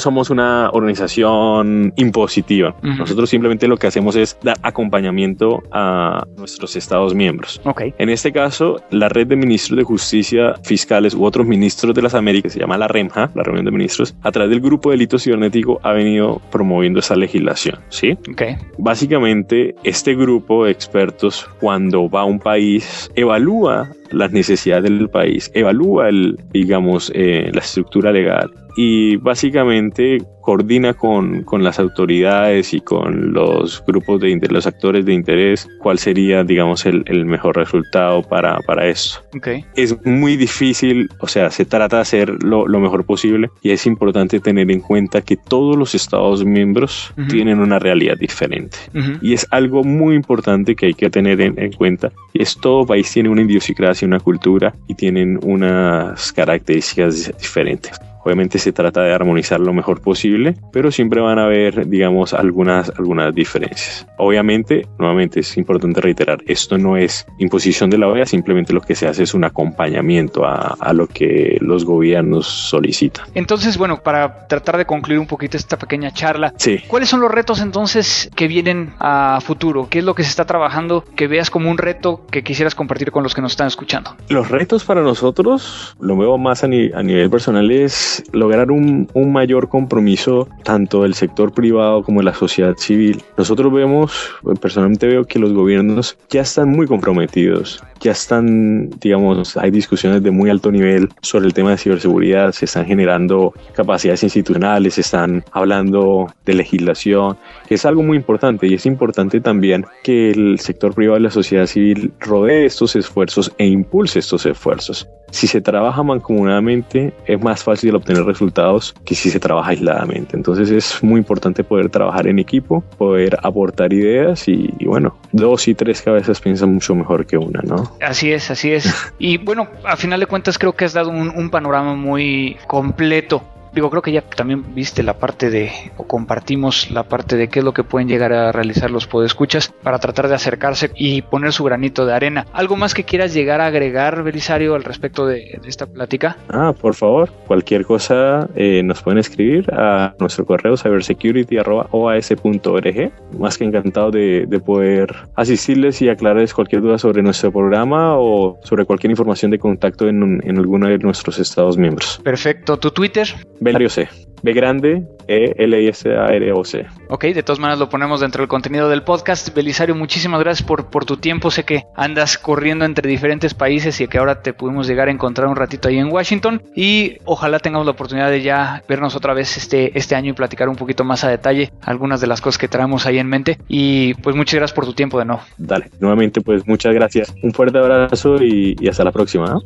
somos 0.02 0.30
una 0.30 0.70
organización 0.74 1.94
impositiva. 1.96 2.76
Uh 2.84 2.88
-huh. 2.88 2.98
Nosotros 2.98 3.30
simplemente 3.30 3.70
lo 3.70 3.78
que 3.78 3.88
hacemos 3.88 4.18
es 4.18 4.38
dar 4.44 4.58
acompañamiento 4.64 5.64
a 5.72 6.26
nuestros 6.36 6.76
Estados 6.76 7.16
miembros. 7.16 7.62
Okay. 7.64 7.94
En 8.00 8.10
este 8.10 8.34
caso, 8.34 8.82
la 8.92 9.08
red 9.08 9.28
de 9.28 9.38
ministros 9.38 9.78
de 9.78 9.84
justicia 9.84 10.56
fiscales 10.64 11.14
u 11.14 11.24
otros 11.24 11.48
ministros 11.48 11.96
de 11.96 12.02
las 12.02 12.14
Américas, 12.14 12.52
se 12.52 12.60
llama 12.60 12.78
la 12.78 12.90
REMJA, 12.90 13.32
la 13.34 13.44
reunión 13.44 13.64
de 13.64 13.72
ministros, 13.72 13.93
a 14.22 14.32
través 14.32 14.50
del 14.50 14.62
grupo 14.62 14.90
de 14.90 14.96
delito 14.96 15.18
cibernético 15.18 15.80
ha 15.84 15.94
venido 15.94 16.42
promoviendo 16.52 17.00
esa 17.00 17.16
legislación, 17.16 17.80
¿sí? 17.90 18.18
Okay. 18.32 18.56
Básicamente, 18.78 19.76
este 19.84 20.16
grupo 20.16 20.66
de 20.66 20.72
expertos, 20.72 21.48
cuando 21.60 22.10
va 22.10 22.22
a 22.22 22.26
un 22.26 22.40
país, 22.40 23.12
evalúa 23.16 23.90
las 24.14 24.32
necesidades 24.32 24.84
del 24.84 25.10
país, 25.10 25.52
evalúa 25.54 26.10
el, 26.10 26.40
digamos, 26.52 27.12
eh, 27.16 27.50
la 27.54 27.60
estructura 27.60 28.12
legal 28.12 28.52
y 28.76 29.18
básicamente 29.18 30.20
coordina 30.42 30.94
con, 30.94 31.44
con, 31.44 31.64
las 31.64 31.80
autoridades 31.80 32.74
y 32.74 32.82
con 32.82 33.32
los 33.32 33.82
grupos 33.88 34.20
de 34.20 34.38
los 34.50 34.68
actores 34.68 35.06
de 35.06 35.14
interés 35.14 35.70
cuál 35.80 35.98
sería, 36.00 36.44
digamos, 36.44 36.86
el, 36.86 37.04
el 37.06 37.26
mejor 37.26 37.56
resultado 37.56 38.22
para, 38.24 38.60
para 38.68 38.86
esto. 38.88 39.22
Okay. 39.38 39.64
Es 39.76 39.96
muy 40.06 40.36
difícil, 40.36 41.10
o 41.20 41.28
sea, 41.28 41.50
se 41.50 41.64
trata 41.64 41.98
de 41.98 42.02
hacer 42.02 42.44
lo, 42.44 42.68
lo, 42.68 42.80
mejor 42.82 43.06
posible 43.06 43.50
y 43.62 43.72
es 43.72 43.86
importante 43.86 44.42
tener 44.42 44.70
en 44.70 44.82
cuenta 44.82 45.22
que 45.22 45.38
todos 45.38 45.78
los 45.78 45.96
Estados 45.96 46.44
miembros 46.44 47.14
uh 47.16 47.22
-huh. 47.22 47.28
tienen 47.30 47.60
una 47.60 47.80
realidad 47.80 48.18
diferente. 48.18 48.78
Uh 48.94 48.98
-huh. 48.98 49.20
Y 49.22 49.34
es 49.34 49.48
algo 49.50 49.84
muy 49.86 50.16
importante 50.16 50.76
que 50.76 50.88
hay 50.88 50.94
que 50.94 51.10
tener 51.10 51.40
en, 51.40 51.58
en 51.58 51.72
cuenta. 51.72 52.12
Es 52.34 52.58
todo 52.60 52.86
país 52.86 53.10
tiene 53.14 53.30
una 53.30 53.44
idiosincrasia, 53.44 54.03
una 54.06 54.20
cultura 54.20 54.74
y 54.88 54.96
tienen 54.96 55.40
unas 55.44 56.32
características 56.34 57.32
diferentes. 57.40 58.00
Obviamente 58.24 58.60
se 58.60 58.72
trata 58.72 59.02
de 59.02 59.14
armonizar 59.14 59.60
lo 59.60 59.74
mejor 59.74 60.02
posible, 60.02 60.56
pero 60.72 60.92
siempre 60.92 61.22
van 61.22 61.40
a 61.40 61.46
haber, 61.46 61.88
digamos, 61.88 62.34
algunas, 62.34 62.92
algunas 62.98 63.34
diferencias. 63.34 64.08
Obviamente, 64.18 64.88
nuevamente 64.98 65.42
es 65.42 65.58
importante 65.58 66.02
reiterar, 66.02 66.40
esto 66.48 66.78
no 66.78 66.98
es 66.98 67.26
imposición 67.38 67.90
de 67.90 67.98
la 67.98 68.08
OEA, 68.08 68.26
simplemente 68.26 68.74
lo 68.74 68.82
que 68.82 68.96
se 68.96 69.08
hace 69.08 69.24
es 69.24 69.34
un 69.34 69.44
acompañamiento 69.44 70.46
a, 70.46 70.76
a 70.80 70.94
lo 70.94 71.08
que 71.08 71.58
los 71.62 71.86
gobiernos 71.86 72.48
solicitan. 72.48 73.26
Entonces, 73.34 73.78
bueno, 73.78 74.02
para 74.02 74.48
tratar 74.48 74.78
de 74.78 74.86
concluir 74.86 75.20
un 75.20 75.28
poquito 75.28 75.58
esta 75.58 75.78
pequeña 75.78 76.12
charla, 76.12 76.54
sí. 76.58 76.80
¿cuáles 76.88 77.10
son 77.10 77.22
los 77.22 77.32
retos 77.32 77.62
entonces 77.62 78.30
que 78.36 78.48
vienen 78.48 78.94
a 79.00 79.40
futuro? 79.42 79.88
¿Qué 79.90 80.00
es 80.00 80.06
lo 80.06 80.16
que 80.16 80.24
se 80.24 80.30
está 80.30 80.46
trabajando 80.46 81.04
que 81.16 81.28
veas 81.28 81.50
como 81.50 81.70
un 81.70 81.78
reto 81.78 82.26
que 82.32 82.44
quisieras 82.44 82.76
compartir 82.76 83.12
con 83.12 83.24
los 83.24 83.34
que 83.34 83.42
nos 83.42 83.54
están 83.54 83.68
escuchando? 83.68 84.16
Los 84.30 84.50
retos 84.50 84.84
para 84.84 85.02
nosotros, 85.02 85.96
lo 86.00 86.18
veo 86.18 86.38
más 86.38 86.64
a, 86.64 86.68
ni 86.68 86.92
a 86.94 87.04
nivel 87.04 87.30
personal, 87.30 87.70
es 87.72 88.13
lograr 88.32 88.72
un, 88.72 89.08
un, 89.14 89.32
mayor 89.34 89.70
compromiso 89.70 90.48
tanto 90.64 91.04
del 91.04 91.16
sector 91.16 91.54
privado 91.54 92.04
como 92.04 92.20
de 92.20 92.26
la 92.26 92.34
sociedad 92.34 92.76
civil. 92.78 93.24
Nosotros 93.38 93.74
vemos, 93.74 94.32
personalmente 94.62 95.08
veo 95.08 95.26
que 95.26 95.40
los 95.40 95.54
gobiernos 95.54 96.18
ya 96.30 96.42
están 96.42 96.70
muy 96.70 96.86
comprometidos, 96.86 97.84
ya 98.00 98.12
están, 98.12 98.90
digamos, 99.00 99.56
hay 99.58 99.72
discusiones 99.72 100.22
de 100.22 100.32
muy 100.32 100.50
alto 100.50 100.72
nivel 100.72 101.10
sobre 101.22 101.46
el 101.46 101.54
tema 101.54 101.72
de 101.72 101.78
ciberseguridad, 101.78 102.52
se 102.52 102.66
están 102.66 102.86
generando 102.86 103.54
capacidades 103.74 104.24
institucionales, 104.24 104.96
se 104.96 105.02
están 105.02 105.44
hablando 105.52 106.28
de 106.46 106.54
legislación, 106.54 107.38
que 107.68 107.76
es 107.76 107.86
algo 107.86 108.04
muy 108.04 108.18
importante 108.18 108.68
y 108.68 108.74
es 108.74 108.86
importante 108.86 109.40
también 109.40 109.86
que 110.04 110.32
el 110.32 110.60
sector 110.60 110.94
privado 110.94 111.20
y 111.20 111.24
la 111.24 111.32
sociedad 111.32 111.66
civil 111.66 112.14
rodee 112.20 112.66
estos 112.66 112.96
esfuerzos 112.96 113.52
e 113.58 113.68
impulse 113.68 114.20
estos 114.20 114.46
esfuerzos. 114.46 115.08
Si 115.32 115.48
se 115.48 115.62
trabaja 115.62 116.04
mancomunadamente 116.04 117.14
es 117.26 117.42
más 117.42 117.64
fácil 117.64 117.96
obtener 118.04 118.26
resultados 118.26 118.94
que 119.06 119.16
si 119.16 119.30
se 119.32 119.40
trabaja 119.40 119.72
aisladamente. 119.72 120.36
Entonces 120.36 120.70
es 120.70 121.02
muy 121.04 121.20
importante 121.20 121.64
poder 121.64 121.90
trabajar 121.90 122.28
en 122.28 122.38
equipo, 122.38 122.82
poder 122.98 123.38
aportar 123.42 123.94
ideas 123.94 124.48
y, 124.48 124.74
y, 124.78 124.86
bueno, 124.86 125.18
dos 125.32 125.68
y 125.68 125.74
tres 125.74 126.02
cabezas 126.02 126.42
piensan 126.42 126.74
mucho 126.74 126.94
mejor 126.96 127.26
que 127.26 127.38
una, 127.38 127.62
¿no? 127.64 127.96
Así 128.02 128.32
es, 128.32 128.52
así 128.52 128.72
es. 128.72 128.94
y 129.20 129.38
bueno, 129.38 129.70
a 129.86 129.96
final 129.96 130.20
de 130.20 130.26
cuentas 130.26 130.58
creo 130.58 130.74
que 130.74 130.86
has 130.86 130.94
dado 130.94 131.10
un, 131.10 131.30
un 131.30 131.50
panorama 131.50 131.96
muy 131.96 132.58
completo 132.68 133.44
digo, 133.74 133.90
creo 133.90 134.02
que 134.02 134.12
ya 134.12 134.22
también 134.22 134.76
viste 134.76 135.04
la 135.04 135.18
parte 135.18 135.50
de, 135.50 135.72
o 135.98 136.06
compartimos 136.06 136.92
la 136.92 137.04
parte 137.04 137.36
de 137.36 137.48
qué 137.48 137.60
es 137.60 137.66
lo 137.66 137.74
que 137.74 137.84
pueden 137.84 138.08
llegar 138.08 138.34
a 138.34 138.52
realizar 138.52 138.92
los 138.92 139.08
podescuchas 139.08 139.74
para 139.84 139.98
tratar 140.00 140.28
de 140.28 140.36
acercarse 140.36 140.92
y 140.96 141.22
poner 141.24 141.54
su 141.54 141.64
granito 141.64 142.06
de 142.06 142.14
arena. 142.14 142.46
¿Algo 142.54 142.76
más 142.76 142.94
que 142.94 143.04
quieras 143.04 143.34
llegar 143.34 143.62
a 143.62 143.68
agregar, 143.68 144.24
Belisario, 144.24 144.76
al 144.76 144.84
respecto 144.84 145.26
de, 145.26 145.60
de 145.62 145.70
esta 145.70 145.88
plática? 145.88 146.38
Ah, 146.50 146.74
por 146.80 146.96
favor, 146.96 147.32
cualquier 147.48 147.86
cosa 147.86 148.48
eh, 148.56 148.84
nos 148.84 149.02
pueden 149.02 149.20
escribir 149.20 149.72
a 149.74 150.14
nuestro 150.20 150.46
correo 150.46 150.78
cybersecurity.oas.org. 150.78 153.12
Más 153.40 153.58
que 153.58 153.66
encantado 153.66 154.12
de, 154.12 154.46
de 154.48 154.60
poder 154.60 155.16
asistirles 155.36 156.02
y 156.02 156.10
aclararles 156.10 156.54
cualquier 156.54 156.82
duda 156.82 156.98
sobre 156.98 157.24
nuestro 157.24 157.52
programa 157.52 158.18
o 158.18 158.60
sobre 158.64 158.86
cualquier 158.86 159.12
información 159.12 159.52
de 159.52 159.60
contacto 159.60 160.08
en, 160.08 160.42
en 160.44 160.58
alguno 160.58 160.88
de 160.88 160.98
nuestros 161.00 161.40
estados 161.40 161.78
miembros. 161.78 162.22
Perfecto. 162.24 162.78
¿Tu 162.78 162.92
Twitter? 162.92 163.28
Belario 163.64 163.90
C. 163.90 164.08
B 164.44 164.52
grande, 164.52 165.08
E 165.26 165.56
L 165.58 165.82
I 165.82 165.88
S 165.88 166.10
A 166.10 166.28
R 166.28 166.52
O 166.52 166.66
C. 166.66 166.86
Ok, 167.08 167.26
de 167.28 167.44
todas 167.44 167.60
maneras 167.60 167.80
lo 167.80 167.88
ponemos 167.88 168.20
dentro 168.20 168.42
del 168.42 168.50
contenido 168.50 168.90
del 168.90 169.02
podcast. 169.02 169.56
Belisario, 169.56 169.96
muchísimas 169.96 170.42
gracias 170.42 170.68
por, 170.68 170.90
por 170.90 171.06
tu 171.06 171.16
tiempo. 171.16 171.50
Sé 171.50 171.64
que 171.64 171.86
andas 171.96 172.38
corriendo 172.38 172.84
entre 172.84 173.10
diferentes 173.10 173.54
países 173.54 174.02
y 174.02 174.08
que 174.10 174.18
ahora 174.18 174.42
te 174.42 174.52
pudimos 174.54 174.86
llegar 174.86 175.08
a 175.08 175.12
encontrar 175.12 175.48
un 175.48 175.56
ratito 175.56 175.88
ahí 175.88 175.98
en 175.98 176.12
Washington. 176.12 176.62
Y 176.76 177.20
ojalá 177.24 177.60
tengamos 177.60 177.86
la 177.86 177.94
oportunidad 177.94 178.30
de 178.30 178.42
ya 178.42 178.84
vernos 178.88 179.16
otra 179.16 179.34
vez 179.34 179.56
este, 179.56 179.98
este 179.98 180.16
año 180.16 180.32
y 180.32 180.34
platicar 180.34 180.68
un 180.68 180.76
poquito 180.76 181.06
más 181.06 181.24
a 181.24 181.30
detalle 181.30 181.72
algunas 181.82 182.20
de 182.20 182.28
las 182.28 182.42
cosas 182.42 182.58
que 182.58 182.68
traemos 182.68 183.06
ahí 183.06 183.20
en 183.20 183.28
mente. 183.28 183.60
Y 183.70 184.14
pues 184.16 184.36
muchas 184.36 184.56
gracias 184.56 184.76
por 184.76 184.86
tu 184.86 184.94
tiempo 184.94 185.20
de 185.20 185.26
nuevo. 185.26 185.42
Dale, 185.58 185.90
nuevamente 186.02 186.42
pues 186.42 186.68
muchas 186.68 186.94
gracias. 186.94 187.34
Un 187.42 187.54
fuerte 187.54 187.78
abrazo 187.78 188.36
y, 188.44 188.76
y 188.78 188.90
hasta 188.90 189.06
la 189.06 189.14
próxima. 189.14 189.46
¿no? 189.46 189.62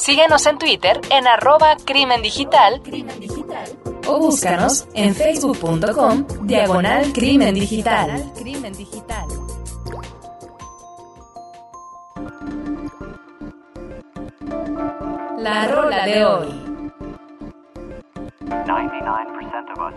Síguenos 0.00 0.46
en 0.46 0.56
Twitter 0.56 0.98
en 1.10 1.28
arroba 1.28 1.76
crimen 1.84 2.22
digital 2.22 2.80
o 4.06 4.18
búscanos 4.18 4.88
en 4.94 5.14
facebook.com 5.14 6.24
diagonal 6.46 7.12
crimen 7.12 7.52
digital. 7.52 8.32
La 15.38 15.68
rola 15.68 16.06
de 16.06 16.24
hoy. 16.24 16.48
99% 18.66 19.70
of 19.70 19.80
us 19.80 19.94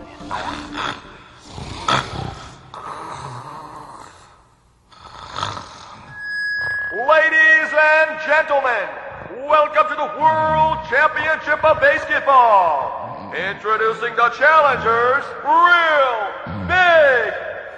Ladies 7.08 7.72
and 7.72 8.20
gentlemen, 8.20 9.03
welcome 9.30 9.88
to 9.88 9.94
the 9.94 10.20
World 10.20 10.78
Championship 10.88 11.64
of 11.64 11.80
Basketball. 11.80 13.32
Introducing 13.34 14.14
the 14.16 14.28
challengers, 14.30 15.24
Real 15.44 16.66
Big 16.68 17.32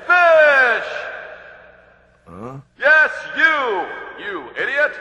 Fish. 0.07 0.91
Huh? 2.27 2.59
Yes, 2.79 3.11
you, 3.37 4.25
you 4.25 4.51
idiot. 4.61 4.93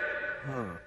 Huh. 0.46 0.85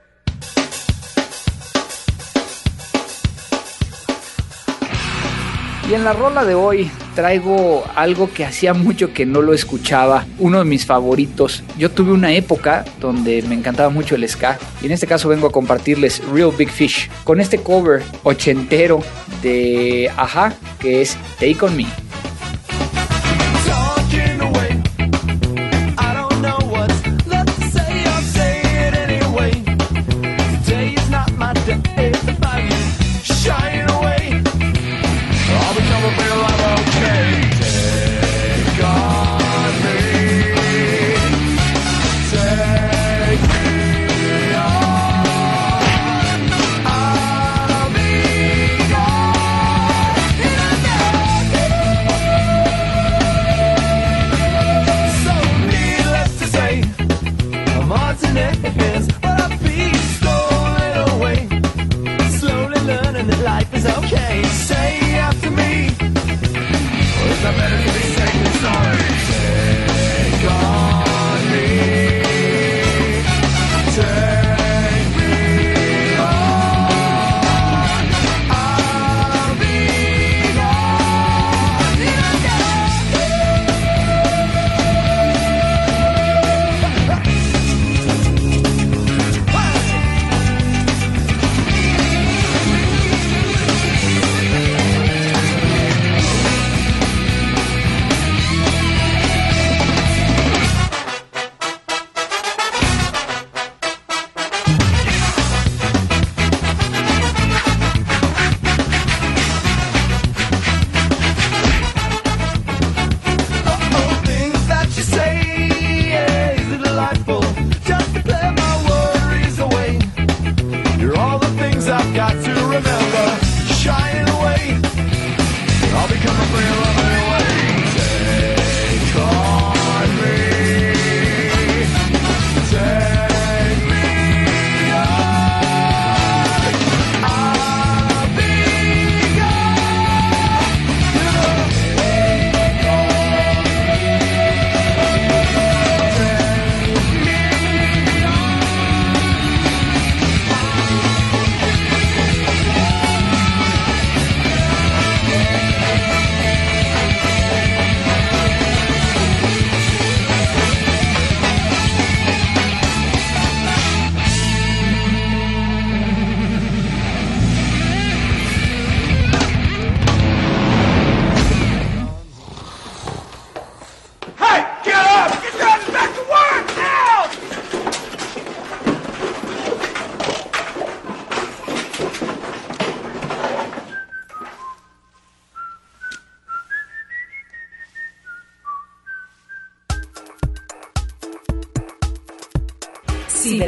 Y 5.88 5.94
en 5.94 6.04
la 6.04 6.12
rola 6.12 6.44
de 6.44 6.54
hoy 6.54 6.90
traigo 7.14 7.82
algo 7.94 8.30
que 8.30 8.44
hacía 8.44 8.74
mucho 8.74 9.14
que 9.14 9.24
no 9.24 9.40
lo 9.40 9.54
escuchaba, 9.54 10.26
uno 10.38 10.58
de 10.58 10.66
mis 10.66 10.84
favoritos. 10.84 11.64
Yo 11.78 11.90
tuve 11.90 12.12
una 12.12 12.30
época 12.32 12.84
donde 13.00 13.40
me 13.40 13.54
encantaba 13.54 13.88
mucho 13.88 14.14
el 14.14 14.28
ska 14.28 14.58
y 14.82 14.86
en 14.86 14.92
este 14.92 15.06
caso 15.06 15.30
vengo 15.30 15.46
a 15.46 15.52
compartirles 15.52 16.22
Real 16.30 16.52
Big 16.58 16.68
Fish 16.68 17.08
con 17.24 17.40
este 17.40 17.62
cover 17.62 18.02
ochentero 18.22 19.00
de 19.42 20.10
Aja 20.14 20.52
que 20.78 21.00
es 21.00 21.16
Take 21.40 21.56
On 21.62 21.74
Me. 21.74 21.86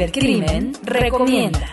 Cibercrimen 0.01 0.73
recomienda. 0.83 1.70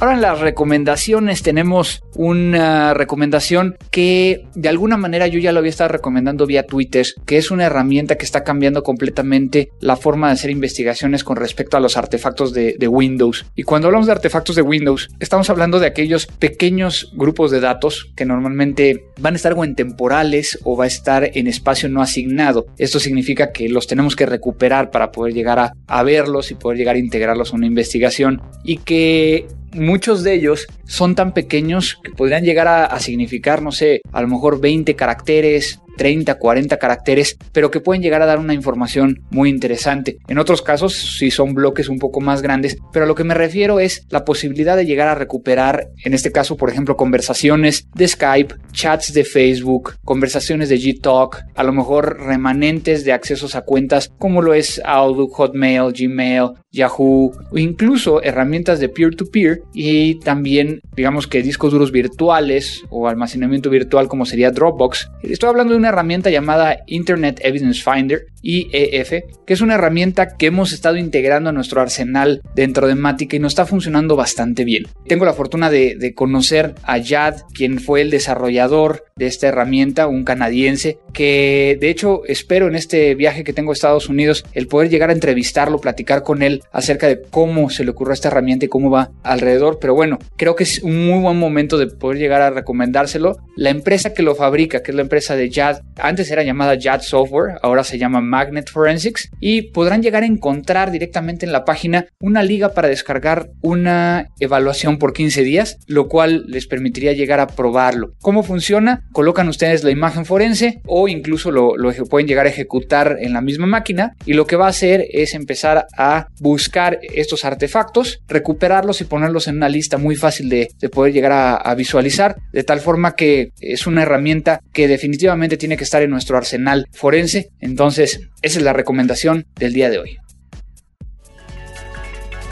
Ahora 0.00 0.14
en 0.14 0.20
las 0.20 0.38
recomendaciones 0.38 1.42
tenemos 1.42 2.04
una 2.14 2.94
recomendación 2.94 3.76
que 3.90 4.44
de 4.54 4.68
alguna 4.68 4.96
manera 4.96 5.26
yo 5.26 5.40
ya 5.40 5.50
lo 5.50 5.58
había 5.58 5.70
estado 5.70 5.88
recomendando 5.88 6.46
vía 6.46 6.66
Twitter, 6.66 7.04
que 7.26 7.36
es 7.36 7.50
una 7.50 7.64
herramienta 7.64 8.14
que 8.14 8.24
está 8.24 8.44
cambiando 8.44 8.84
completamente 8.84 9.70
la 9.80 9.96
forma 9.96 10.28
de 10.28 10.34
hacer 10.34 10.50
investigaciones 10.50 11.24
con 11.24 11.36
respecto 11.36 11.76
a 11.76 11.80
los 11.80 11.96
artefactos 11.96 12.52
de, 12.52 12.88
Windows. 12.88 13.44
Y 13.56 13.64
cuando 13.64 13.88
hablamos 13.88 14.06
de 14.06 14.12
artefactos 14.12 14.54
de 14.54 14.62
Windows, 14.62 15.08
estamos 15.18 15.50
hablando 15.50 15.80
de 15.80 15.88
aquellos 15.88 16.26
pequeños 16.26 17.12
grupos 17.16 17.50
de 17.50 17.60
datos 17.60 18.12
que 18.14 18.24
normalmente 18.24 19.04
van 19.18 19.34
a 19.34 19.36
estar 19.36 19.54
o 19.54 19.64
en 19.64 19.74
temporales 19.74 20.60
o 20.62 20.76
va 20.76 20.84
a 20.84 20.86
estar 20.86 21.28
en 21.34 21.48
espacio 21.48 21.88
no 21.88 22.02
asignado. 22.02 22.66
Esto 22.78 23.00
significa 23.00 23.50
que 23.50 23.68
los 23.68 23.88
tenemos 23.88 24.14
que 24.14 24.26
recuperar 24.26 24.90
para 24.90 25.10
poder 25.10 25.34
llegar 25.34 25.58
a, 25.58 25.72
a 25.88 26.02
verlos 26.04 26.52
y 26.52 26.54
poder 26.54 26.78
llegar 26.78 26.94
a 26.94 27.00
integrarlos 27.00 27.52
a 27.52 27.56
una 27.56 27.66
investigación 27.66 28.40
y 28.64 28.78
que 28.78 29.46
muchos 29.72 30.22
de 30.22 30.34
ellos 30.34 30.66
son 30.84 31.14
tan 31.14 31.32
pequeños 31.34 31.98
que 32.02 32.10
podrían 32.10 32.44
llegar 32.44 32.68
a, 32.68 32.98
significar, 33.00 33.62
no 33.62 33.72
sé, 33.72 34.00
a 34.12 34.22
lo 34.22 34.28
mejor 34.28 34.60
20 34.60 34.94
caracteres, 34.96 35.80
30, 35.98 36.36
40 36.36 36.78
caracteres, 36.78 37.36
pero 37.52 37.70
que 37.70 37.80
pueden 37.80 38.02
llegar 38.02 38.22
a 38.22 38.26
dar 38.26 38.38
una 38.38 38.54
información 38.54 39.20
muy 39.30 39.50
interesante. 39.50 40.16
En 40.28 40.38
otros 40.38 40.62
casos, 40.62 41.18
si 41.18 41.30
son 41.30 41.52
bloques 41.52 41.90
un 41.90 41.98
poco 41.98 42.22
más 42.22 42.40
grandes, 42.40 42.78
pero 42.92 43.04
a 43.04 43.08
lo 43.08 43.14
que 43.14 43.24
me 43.24 43.34
refiero 43.34 43.80
es 43.80 44.06
la 44.08 44.24
posibilidad 44.24 44.76
de 44.76 44.86
llegar 44.86 45.08
a 45.08 45.14
recuperar, 45.14 45.88
en 46.04 46.14
este 46.14 46.32
caso, 46.32 46.56
por 46.56 46.70
ejemplo, 46.70 46.96
conversaciones 46.96 47.86
de 47.94 48.08
Skype, 48.08 48.54
chats 48.72 49.12
de 49.12 49.24
Facebook, 49.24 49.96
conversaciones 50.04 50.70
de 50.70 50.78
G-Talk, 50.78 51.44
a 51.54 51.62
lo 51.62 51.72
mejor 51.72 52.20
remanentes 52.20 53.04
de 53.04 53.12
accesos 53.12 53.54
a 53.54 53.62
cuentas 53.62 54.10
como 54.18 54.40
lo 54.40 54.54
es 54.54 54.80
Outlook, 54.84 55.32
Hotmail, 55.34 55.92
Gmail, 55.92 56.52
Yahoo 56.70 57.32
o 57.50 57.58
incluso 57.58 58.22
herramientas 58.22 58.78
de 58.78 58.88
peer-to-peer 58.88 59.62
y 59.72 60.18
también 60.20 60.80
digamos 60.94 61.26
que 61.26 61.42
discos 61.42 61.72
duros 61.72 61.92
virtuales 61.92 62.84
o 62.90 63.08
almacenamiento 63.08 63.70
virtual 63.70 64.08
como 64.08 64.26
sería 64.26 64.50
Dropbox. 64.50 65.10
Estoy 65.22 65.48
hablando 65.48 65.72
de 65.72 65.78
una 65.78 65.87
herramienta 65.88 66.30
llamada 66.30 66.78
Internet 66.86 67.40
Evidence 67.42 67.82
Finder 67.82 68.26
IEF, 68.42 69.10
que 69.46 69.52
es 69.52 69.60
una 69.60 69.74
herramienta 69.74 70.36
que 70.36 70.46
hemos 70.46 70.72
estado 70.72 70.96
integrando 70.96 71.50
a 71.50 71.52
nuestro 71.52 71.80
arsenal 71.80 72.42
dentro 72.54 72.86
de 72.86 72.94
Matica 72.94 73.36
y 73.36 73.40
nos 73.40 73.52
está 73.52 73.66
funcionando 73.66 74.16
bastante 74.16 74.64
bien. 74.64 74.86
Tengo 75.06 75.24
la 75.24 75.32
fortuna 75.32 75.70
de, 75.70 75.96
de 75.96 76.14
conocer 76.14 76.74
a 76.82 76.98
Yad, 76.98 77.42
quien 77.52 77.80
fue 77.80 78.00
el 78.00 78.10
desarrollador 78.10 79.04
de 79.16 79.26
esta 79.26 79.48
herramienta, 79.48 80.06
un 80.06 80.24
canadiense, 80.24 80.98
que 81.12 81.76
de 81.80 81.90
hecho 81.90 82.22
espero 82.26 82.68
en 82.68 82.76
este 82.76 83.14
viaje 83.14 83.44
que 83.44 83.52
tengo 83.52 83.72
a 83.72 83.74
Estados 83.74 84.08
Unidos 84.08 84.44
el 84.52 84.68
poder 84.68 84.88
llegar 84.88 85.10
a 85.10 85.12
entrevistarlo, 85.12 85.80
platicar 85.80 86.22
con 86.22 86.42
él 86.42 86.62
acerca 86.72 87.08
de 87.08 87.20
cómo 87.22 87.70
se 87.70 87.84
le 87.84 87.90
ocurrió 87.90 88.14
esta 88.14 88.28
herramienta 88.28 88.64
y 88.64 88.68
cómo 88.68 88.90
va 88.90 89.10
alrededor. 89.22 89.78
Pero 89.80 89.94
bueno, 89.94 90.18
creo 90.36 90.54
que 90.54 90.64
es 90.64 90.82
un 90.82 91.06
muy 91.06 91.20
buen 91.20 91.38
momento 91.38 91.78
de 91.78 91.88
poder 91.88 92.18
llegar 92.18 92.42
a 92.42 92.50
recomendárselo. 92.50 93.38
La 93.56 93.70
empresa 93.70 94.14
que 94.14 94.22
lo 94.22 94.34
fabrica, 94.34 94.82
que 94.82 94.92
es 94.92 94.94
la 94.94 95.02
empresa 95.02 95.34
de 95.34 95.50
Yad, 95.50 95.82
antes 95.96 96.30
era 96.30 96.42
llamada 96.42 96.76
Yad 96.76 97.00
Software, 97.02 97.58
ahora 97.62 97.84
se 97.84 97.98
llama 97.98 98.20
Magnet 98.28 98.70
Forensics 98.70 99.30
y 99.40 99.62
podrán 99.62 100.02
llegar 100.02 100.22
a 100.22 100.26
encontrar 100.26 100.90
directamente 100.90 101.46
en 101.46 101.52
la 101.52 101.64
página 101.64 102.06
una 102.20 102.42
liga 102.42 102.74
para 102.74 102.88
descargar 102.88 103.50
una 103.60 104.28
evaluación 104.40 104.98
por 104.98 105.12
15 105.12 105.42
días, 105.42 105.78
lo 105.86 106.08
cual 106.08 106.44
les 106.46 106.66
permitiría 106.66 107.12
llegar 107.12 107.40
a 107.40 107.46
probarlo. 107.46 108.12
¿Cómo 108.20 108.42
funciona? 108.42 109.04
colocan 109.12 109.48
ustedes 109.48 109.84
la 109.84 109.90
imagen 109.90 110.24
forense 110.24 110.80
o 110.86 111.08
incluso 111.08 111.50
lo, 111.50 111.74
pueden 112.08 112.28
llegar 112.28 112.46
a 112.46 112.50
ejecutar 112.50 113.16
en 113.20 113.32
la 113.32 113.40
misma 113.40 113.66
máquina 113.66 114.14
y 114.26 114.34
lo 114.34 114.46
que 114.46 114.56
va 114.56 114.66
a 114.66 114.70
hacer 114.70 115.06
es 115.10 115.34
empezar 115.34 115.86
a 115.96 116.28
buscar 116.40 116.98
estos 117.14 117.44
artefactos, 117.44 118.20
recuperarlos 118.28 119.00
y 119.00 119.04
ponerlos 119.04 119.48
en 119.48 119.56
una 119.56 119.68
lista 119.68 119.98
muy 119.98 120.16
fácil 120.16 120.48
de, 120.48 120.68
poder 120.92 121.12
llegar 121.12 121.32
a, 121.32 121.74
visualizar, 121.74 122.36
de 122.52 122.64
tal 122.64 122.80
forma 122.80 123.14
que 123.14 123.52
es 123.60 123.86
una 123.86 124.02
herramienta 124.02 124.60
que 124.72 124.88
definitivamente 124.88 125.56
tiene 125.56 125.76
que 125.76 125.84
estar 125.84 126.02
en 126.02 126.10
nuestro 126.10 126.36
arsenal 126.36 126.86
forense. 126.92 127.50
Entonces, 127.60 128.17
esa 128.42 128.58
es 128.58 128.64
la 128.64 128.72
recomendación 128.72 129.46
del 129.56 129.72
día 129.72 129.90
de 129.90 129.98
hoy. 129.98 130.18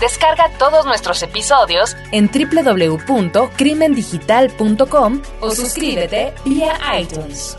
Descarga 0.01 0.51
todos 0.59 0.85
nuestros 0.85 1.23
episodios 1.23 1.97
en 2.13 2.29
www.crimendigital.com 2.31 5.23
o 5.41 5.51
suscríbete 5.51 6.35
vía 6.45 6.79
iTunes. 7.01 7.57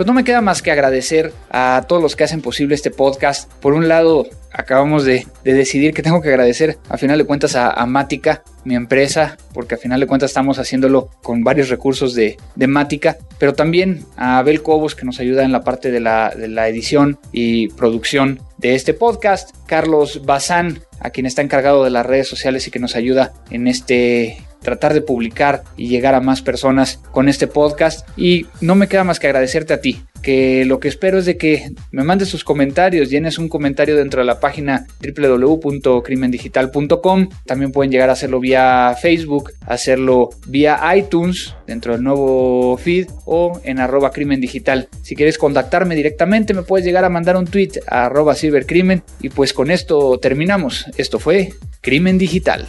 Pues 0.00 0.06
no 0.06 0.14
me 0.14 0.24
queda 0.24 0.40
más 0.40 0.62
que 0.62 0.70
agradecer 0.70 1.30
a 1.50 1.84
todos 1.86 2.00
los 2.00 2.16
que 2.16 2.24
hacen 2.24 2.40
posible 2.40 2.74
este 2.74 2.90
podcast. 2.90 3.52
Por 3.60 3.74
un 3.74 3.86
lado, 3.86 4.26
acabamos 4.50 5.04
de, 5.04 5.26
decidir 5.44 5.92
que 5.92 6.02
tengo 6.02 6.22
que 6.22 6.30
agradecer 6.30 6.78
a 6.88 6.96
final 6.96 7.18
de 7.18 7.26
cuentas 7.26 7.54
a, 7.54 7.70
a, 7.70 7.84
Mática, 7.84 8.42
mi 8.64 8.76
empresa, 8.76 9.36
porque 9.52 9.74
a 9.74 9.76
final 9.76 10.00
de 10.00 10.06
cuentas 10.06 10.30
estamos 10.30 10.58
haciéndolo 10.58 11.10
con 11.22 11.44
varios 11.44 11.68
recursos 11.68 12.14
de, 12.14 12.38
de 12.56 12.66
Mática, 12.66 13.18
pero 13.38 13.52
también 13.52 14.06
a 14.16 14.38
Abel 14.38 14.62
Cobos 14.62 14.94
que 14.94 15.04
nos 15.04 15.20
ayuda 15.20 15.44
en 15.44 15.52
la 15.52 15.64
parte 15.64 15.90
de 15.90 16.00
la, 16.00 16.32
de 16.34 16.48
la 16.48 16.66
edición 16.66 17.18
y 17.30 17.68
producción 17.68 18.40
de 18.56 18.76
este 18.76 18.94
podcast, 18.94 19.54
Carlos 19.66 20.24
Bazán, 20.24 20.80
a 20.98 21.10
quien 21.10 21.26
está 21.26 21.42
encargado 21.42 21.84
de 21.84 21.90
las 21.90 22.06
redes 22.06 22.26
sociales 22.26 22.66
y 22.66 22.70
que 22.70 22.78
nos 22.78 22.96
ayuda 22.96 23.34
en 23.50 23.68
este 23.68 24.38
tratar 24.60 24.94
de 24.94 25.02
publicar 25.02 25.62
y 25.76 25.88
llegar 25.88 26.14
a 26.14 26.20
más 26.20 26.42
personas 26.42 27.00
con 27.10 27.28
este 27.28 27.46
podcast. 27.46 28.08
Y 28.16 28.46
no 28.60 28.74
me 28.74 28.88
queda 28.88 29.04
más 29.04 29.20
que 29.20 29.26
agradecerte 29.26 29.74
a 29.74 29.80
ti, 29.80 30.02
que 30.22 30.64
lo 30.64 30.80
que 30.80 30.88
espero 30.88 31.18
es 31.18 31.26
de 31.26 31.36
que 31.36 31.72
me 31.90 32.04
mandes 32.04 32.30
tus 32.30 32.44
comentarios, 32.44 33.10
llenes 33.10 33.38
un 33.38 33.48
comentario 33.48 33.96
dentro 33.96 34.20
de 34.20 34.26
la 34.26 34.38
página 34.40 34.86
www.crimendigital.com. 35.02 37.28
También 37.46 37.72
pueden 37.72 37.90
llegar 37.90 38.10
a 38.10 38.14
hacerlo 38.14 38.40
vía 38.40 38.94
Facebook, 39.00 39.52
hacerlo 39.66 40.30
vía 40.46 40.80
iTunes, 40.96 41.54
dentro 41.66 41.92
del 41.92 42.02
nuevo 42.02 42.76
feed 42.76 43.08
o 43.24 43.60
en 43.64 43.78
arroba 43.78 44.10
crimen 44.10 44.40
digital. 44.40 44.88
Si 45.02 45.14
quieres 45.14 45.38
contactarme 45.38 45.94
directamente, 45.94 46.54
me 46.54 46.62
puedes 46.62 46.84
llegar 46.84 47.04
a 47.04 47.08
mandar 47.08 47.36
un 47.36 47.46
tweet 47.46 47.72
a 47.86 48.06
arroba 48.06 48.34
cibercrimen. 48.34 49.02
Y 49.20 49.28
pues 49.30 49.52
con 49.52 49.70
esto 49.70 50.18
terminamos. 50.18 50.86
Esto 50.96 51.18
fue 51.18 51.52
Crimen 51.80 52.18
Digital. 52.18 52.68